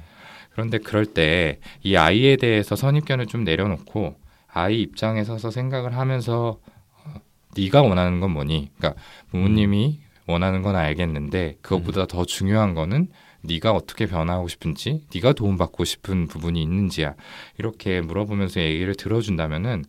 그런데 0.51 0.79
그럴 0.79 1.05
때 1.07 1.61
이 1.83 1.97
아이에 1.97 2.37
대해서 2.37 2.77
선입견을 2.77 3.27
좀 3.27 3.45
내려놓고 3.45 4.17
아이 4.49 4.81
입장에 4.81 5.25
서서 5.25 5.51
생각을 5.51 5.97
하면서 5.97 6.59
어, 7.05 7.15
네가 7.57 7.83
원하는 7.83 8.21
건 8.21 8.33
뭐니? 8.33 8.71
그러니까 8.77 9.01
부모님이 9.31 10.01
원하는 10.29 10.63
건 10.63 10.77
알겠는데 10.77 11.57
그것보다 11.63 12.07
더 12.07 12.25
중요한 12.25 12.75
거는 12.75 13.09
네가 13.43 13.73
어떻게 13.73 14.07
변화하고 14.07 14.47
싶은지, 14.49 15.05
네가 15.15 15.33
도움받고 15.33 15.85
싶은 15.85 16.29
부분이 16.29 16.61
있는지야. 16.63 17.15
이렇게 17.59 18.01
물어보면서 18.01 18.61
얘기를 18.61 18.95
들어준다면은 18.95 19.85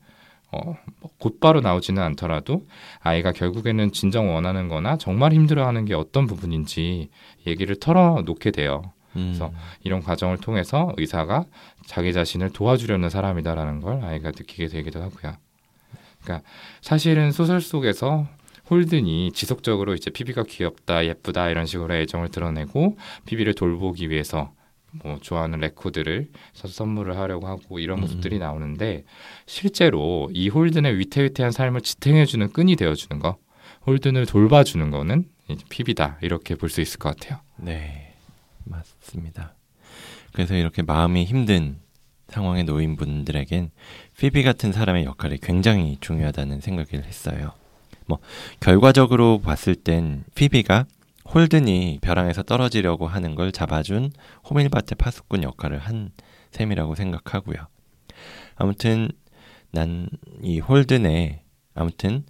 어, 0.51 0.75
뭐 0.99 1.11
곧바로 1.19 1.61
나오지는 1.61 2.01
않더라도 2.01 2.65
아이가 3.01 3.31
결국에는 3.31 3.91
진정 3.91 4.33
원하는 4.33 4.67
거나 4.67 4.97
정말 4.97 5.33
힘들어하는 5.33 5.85
게 5.85 5.93
어떤 5.93 6.25
부분인지 6.25 7.09
얘기를 7.45 7.75
털어놓게 7.75 8.51
돼요. 8.51 8.81
음, 9.15 9.27
그래서 9.27 9.51
이런 9.83 10.01
과정을 10.01 10.37
통해서 10.37 10.93
의사가 10.97 11.45
자기 11.85 12.13
자신을 12.13 12.51
도와주려는 12.51 13.09
사람이다라는 13.09 13.81
걸 13.81 14.03
아이가 14.03 14.29
느끼게 14.29 14.67
되기도 14.67 15.01
하고요. 15.01 15.33
그러니까 16.23 16.47
사실은 16.81 17.31
소설 17.31 17.61
속에서 17.61 18.27
홀든이 18.69 19.31
지속적으로 19.33 19.93
이제 19.95 20.09
피비가 20.11 20.43
귀엽다, 20.43 21.05
예쁘다 21.05 21.49
이런 21.49 21.65
식으로 21.65 21.95
애정을 21.95 22.29
드러내고 22.29 22.97
피비를 23.25 23.53
돌보기 23.55 24.09
위해서 24.09 24.53
뭐 25.03 25.17
좋아하는 25.21 25.59
레코드를 25.59 26.29
사서 26.53 26.73
선물을 26.73 27.15
하려고 27.17 27.47
하고 27.47 27.79
이런 27.79 27.99
음. 27.99 28.01
모습들이 28.01 28.39
나오는데 28.39 29.03
실제로 29.45 30.29
이 30.33 30.49
홀든의 30.49 30.97
위태위태한 30.97 31.51
삶을 31.51 31.81
지탱해주는 31.81 32.51
끈이 32.51 32.75
되어주는 32.75 33.19
거, 33.19 33.37
홀든을 33.85 34.25
돌봐주는 34.25 34.89
거는 34.91 35.25
피비다 35.69 36.17
이렇게 36.21 36.55
볼 36.55 36.69
수 36.69 36.81
있을 36.81 36.99
것 36.99 37.15
같아요. 37.15 37.39
네, 37.57 38.13
맞습니다. 38.65 39.55
그래서 40.33 40.55
이렇게 40.55 40.81
마음이 40.81 41.25
힘든 41.25 41.79
상황에 42.27 42.63
놓인 42.63 42.95
분들에겐 42.95 43.71
피비 44.17 44.43
같은 44.43 44.71
사람의 44.71 45.05
역할이 45.05 45.39
굉장히 45.39 45.97
중요하다는 45.99 46.61
생각을 46.61 47.03
했어요. 47.05 47.53
뭐 48.09 48.19
결과적으로 48.59 49.39
봤을 49.39 49.75
땐 49.75 50.25
피비가 50.35 50.85
홀든이 51.33 51.99
벼랑에서 52.01 52.43
떨어지려고 52.43 53.07
하는 53.07 53.35
걸 53.35 53.51
잡아준 53.53 54.11
호밀밭의 54.49 54.97
파수꾼 54.97 55.43
역할을 55.43 55.77
한 55.79 56.09
셈이라고 56.51 56.95
생각하고요. 56.95 57.67
아무튼 58.57 59.09
난 59.71 60.09
이 60.41 60.59
홀든의 60.59 61.41
아무튼 61.75 62.23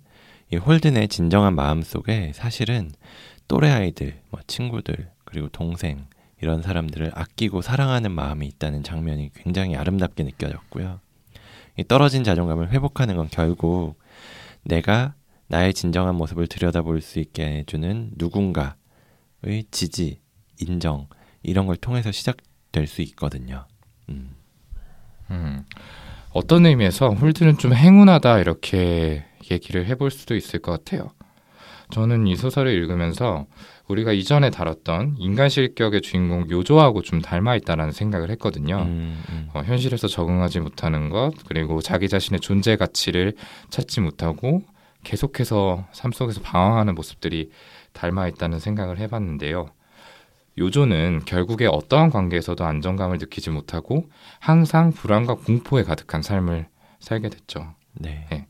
이 0.51 0.55
홀든의 0.55 1.07
진정한 1.09 1.55
마음 1.55 1.81
속에 1.81 2.31
사실은 2.33 2.91
또래 3.47 3.69
아이들, 3.69 4.19
뭐 4.29 4.39
친구들, 4.47 5.09
그리고 5.25 5.47
동생 5.49 6.07
이런 6.41 6.61
사람들을 6.61 7.11
아끼고 7.13 7.61
사랑하는 7.61 8.11
마음이 8.11 8.47
있다는 8.47 8.83
장면이 8.83 9.31
굉장히 9.35 9.75
아름답게 9.75 10.23
느껴졌고요. 10.23 10.99
이 11.77 11.83
떨어진 11.83 12.23
자존감을 12.23 12.71
회복하는 12.71 13.15
건 13.15 13.27
결국 13.31 13.95
내가 14.63 15.13
나의 15.49 15.73
진정한 15.73 16.15
모습을 16.15 16.47
들여다볼 16.47 17.01
수 17.01 17.19
있게 17.19 17.43
해주는 17.43 18.11
누군가의 18.17 18.75
지지, 19.71 20.21
인정 20.59 21.07
이런 21.41 21.65
걸 21.65 21.75
통해서 21.75 22.11
시작될 22.11 22.85
수 22.85 23.01
있거든요. 23.01 23.65
음, 24.09 24.35
음, 25.31 25.65
어떤 26.31 26.67
의미에서 26.67 27.09
홀드는 27.09 27.57
좀 27.57 27.73
행운하다 27.73 28.39
이렇게 28.39 29.25
얘기를 29.49 29.87
해볼 29.87 30.11
수도 30.11 30.35
있을 30.35 30.59
것 30.59 30.71
같아요. 30.71 31.11
저는 31.91 32.27
이 32.27 32.35
소설을 32.35 32.71
읽으면서 32.71 33.47
우리가 33.87 34.11
이전에 34.11 34.51
다뤘던 34.51 35.15
인간 35.17 35.49
실격의 35.49 36.01
주인공 36.01 36.47
요조하고 36.47 37.01
좀 37.01 37.21
닮아 37.21 37.55
있다라는 37.55 37.91
생각을 37.91 38.29
했거든요. 38.31 38.83
음, 38.83 39.23
음, 39.29 39.49
어, 39.55 39.63
현실에서 39.63 40.07
적응하지 40.07 40.59
못하는 40.59 41.09
것 41.09 41.31
그리고 41.47 41.81
자기 41.81 42.07
자신의 42.07 42.41
존재 42.41 42.75
가치를 42.75 43.33
찾지 43.71 44.01
못하고 44.01 44.61
계속해서 45.03 45.87
삶 45.91 46.11
속에서 46.11 46.41
방황하는 46.41 46.95
모습들이 46.95 47.51
닮아 47.93 48.27
있다는 48.27 48.59
생각을 48.59 48.99
해봤는데요. 48.99 49.69
요조는 50.57 51.21
결국에 51.25 51.67
어떠한 51.67 52.09
관계에서도 52.09 52.63
안정감을 52.65 53.17
느끼지 53.19 53.49
못하고 53.49 54.09
항상 54.39 54.91
불안과 54.91 55.35
공포에 55.35 55.83
가득한 55.83 56.21
삶을 56.21 56.67
살게 56.99 57.29
됐죠. 57.29 57.75
네, 57.93 58.47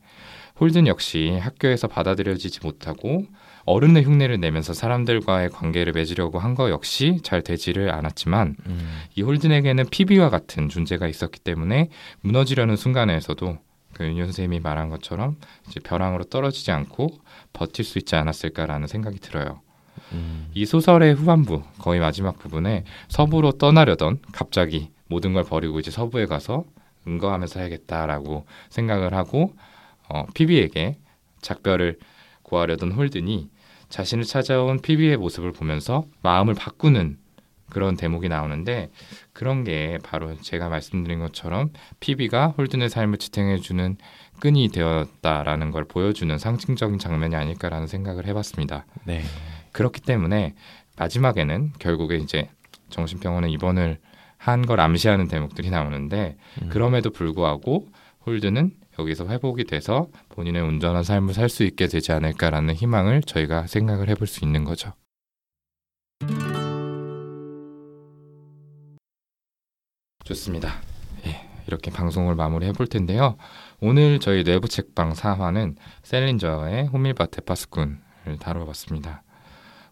홀든 0.60 0.86
역시 0.86 1.38
학교에서 1.40 1.86
받아들여지지 1.88 2.60
못하고 2.62 3.24
어른의 3.64 4.04
흉내를 4.04 4.40
내면서 4.40 4.72
사람들과의 4.74 5.50
관계를 5.50 5.92
맺으려고 5.92 6.38
한 6.38 6.54
거 6.54 6.68
역시 6.70 7.20
잘 7.22 7.42
되지를 7.42 7.90
않았지만 7.94 8.56
음, 8.66 8.98
이 9.14 9.22
홀든에게는 9.22 9.86
피비와 9.90 10.30
같은 10.30 10.68
존재가 10.68 11.06
있었기 11.06 11.40
때문에 11.40 11.88
무너지려는 12.22 12.76
순간에서도 12.76 13.58
그윤 14.00 14.16
선생님이 14.16 14.60
말한 14.60 14.88
것처럼 14.88 15.36
이제 15.68 15.78
벼랑으로 15.78 16.24
떨어지지 16.24 16.70
않고 16.70 17.18
버틸 17.52 17.84
수 17.84 17.98
있지 17.98 18.16
않았을까라는 18.16 18.86
생각이 18.86 19.18
들어요. 19.18 19.60
음, 20.12 20.50
이 20.54 20.64
소설의 20.64 21.12
후반부 21.14 21.62
거의 21.78 22.00
마지막 22.00 22.38
부분에 22.38 22.84
서부로 23.08 23.52
떠나려던 23.52 24.20
갑자기 24.32 24.90
모든 25.06 25.34
걸 25.34 25.44
버리고 25.44 25.80
이제 25.80 25.90
서부에 25.90 26.24
가서 26.24 26.64
은거하면서 27.06 27.60
해야겠다라고 27.60 28.46
생각을 28.70 29.12
하고 29.12 29.54
어, 30.08 30.24
피비에게 30.32 30.96
작별을 31.42 31.98
구하려던 32.42 32.92
홀든이 32.92 33.50
자신을 33.90 34.24
찾아온 34.24 34.80
피비의 34.80 35.18
모습을 35.18 35.52
보면서 35.52 36.06
마음을 36.22 36.54
바꾸는 36.54 37.18
그런 37.70 37.96
대목이 37.96 38.28
나오는데 38.28 38.90
그런 39.32 39.64
게 39.64 39.98
바로 40.02 40.36
제가 40.40 40.68
말씀드린 40.68 41.20
것처럼 41.20 41.70
피비가 42.00 42.48
홀든의 42.58 42.90
삶을 42.90 43.18
지탱해주는 43.18 43.96
끈이 44.40 44.68
되었다라는 44.68 45.70
걸 45.70 45.84
보여주는 45.84 46.36
상징적인 46.36 46.98
장면이 46.98 47.36
아닐까라는 47.36 47.86
생각을 47.86 48.26
해봤습니다. 48.26 48.86
네, 49.04 49.22
그렇기 49.72 50.00
때문에 50.00 50.54
마지막에는 50.98 51.72
결국에 51.78 52.16
이제 52.16 52.50
정신병원에 52.90 53.48
입원을 53.50 53.98
한 54.36 54.62
걸 54.62 54.80
암시하는 54.80 55.28
대목들이 55.28 55.68
나오는데 55.70 56.36
음. 56.62 56.68
그럼에도 56.70 57.10
불구하고 57.10 57.88
홀드는 58.26 58.72
여기서 58.98 59.28
회복이 59.28 59.64
돼서 59.64 60.08
본인의 60.30 60.62
온전한 60.62 61.04
삶을 61.04 61.34
살 61.34 61.48
수 61.50 61.62
있게 61.62 61.86
되지 61.86 62.12
않을까라는 62.12 62.74
희망을 62.74 63.20
저희가 63.22 63.66
생각을 63.66 64.08
해볼 64.08 64.26
수 64.26 64.44
있는 64.44 64.64
거죠. 64.64 64.92
좋습니다. 70.30 70.80
예, 71.26 71.44
이렇게 71.66 71.90
방송을 71.90 72.36
마무리해 72.36 72.72
볼 72.72 72.86
텐데요. 72.86 73.36
오늘 73.80 74.20
저희 74.20 74.44
내부 74.44 74.68
책방 74.68 75.12
4화는 75.12 75.74
셀린저의 76.04 76.86
호밀바테 76.86 77.40
파스꾼을 77.42 77.98
다뤄봤습니다. 78.38 79.22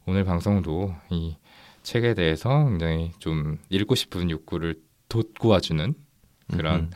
오늘 0.06 0.24
방송도 0.24 0.94
이 1.10 1.36
책에 1.82 2.14
대해서 2.14 2.66
굉장히 2.66 3.12
좀 3.18 3.58
읽고 3.68 3.96
싶은 3.96 4.30
욕구를 4.30 4.76
돋구어주는 5.08 5.94
그런 6.52 6.90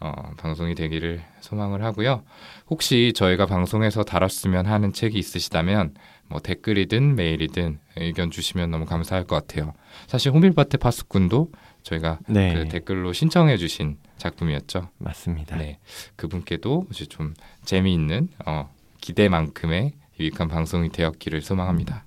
어, 0.00 0.12
방송이 0.36 0.74
되기를 0.74 1.22
소망을 1.40 1.82
하고요. 1.82 2.22
혹시 2.68 3.12
저희가 3.14 3.46
방송에서 3.46 4.04
다뤘으면 4.04 4.66
하는 4.66 4.92
책이 4.92 5.18
있으시다면 5.18 5.94
뭐 6.28 6.40
댓글이든 6.40 7.16
메일이든 7.16 7.80
의견 7.96 8.30
주시면 8.30 8.70
너무 8.70 8.84
감사할 8.84 9.24
것 9.24 9.34
같아요. 9.36 9.72
사실 10.06 10.32
호밀바테 10.32 10.78
파스꾼도 10.78 11.50
저희가 11.84 12.18
네. 12.26 12.54
그 12.54 12.68
댓글로 12.68 13.12
신청해 13.12 13.56
주신 13.56 13.98
작품이었죠. 14.16 14.88
맞습니다. 14.98 15.56
네. 15.56 15.78
그분께도 16.16 16.86
이제 16.90 17.04
좀 17.04 17.34
재미있는 17.64 18.28
어, 18.46 18.74
기대만큼의 19.00 19.92
유익한 20.18 20.48
방송이 20.48 20.88
되었기를 20.88 21.42
소망합니다. 21.42 22.04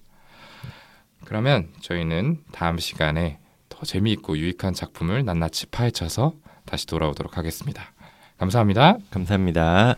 그러면 1.26 1.70
저희는 1.82 2.44
다음 2.52 2.80
시간에 2.80 3.40
더 3.70 3.86
재미있고 3.86 4.38
유익한 4.38 4.74
작품을 4.74 5.24
낱낱이 5.26 5.68
파헤쳐서 5.68 6.34
다시 6.66 6.88
돌아오도록 6.88 7.38
하겠습니다. 7.38 7.94
감사합니다. 8.38 8.98
감사합니다. 9.12 9.98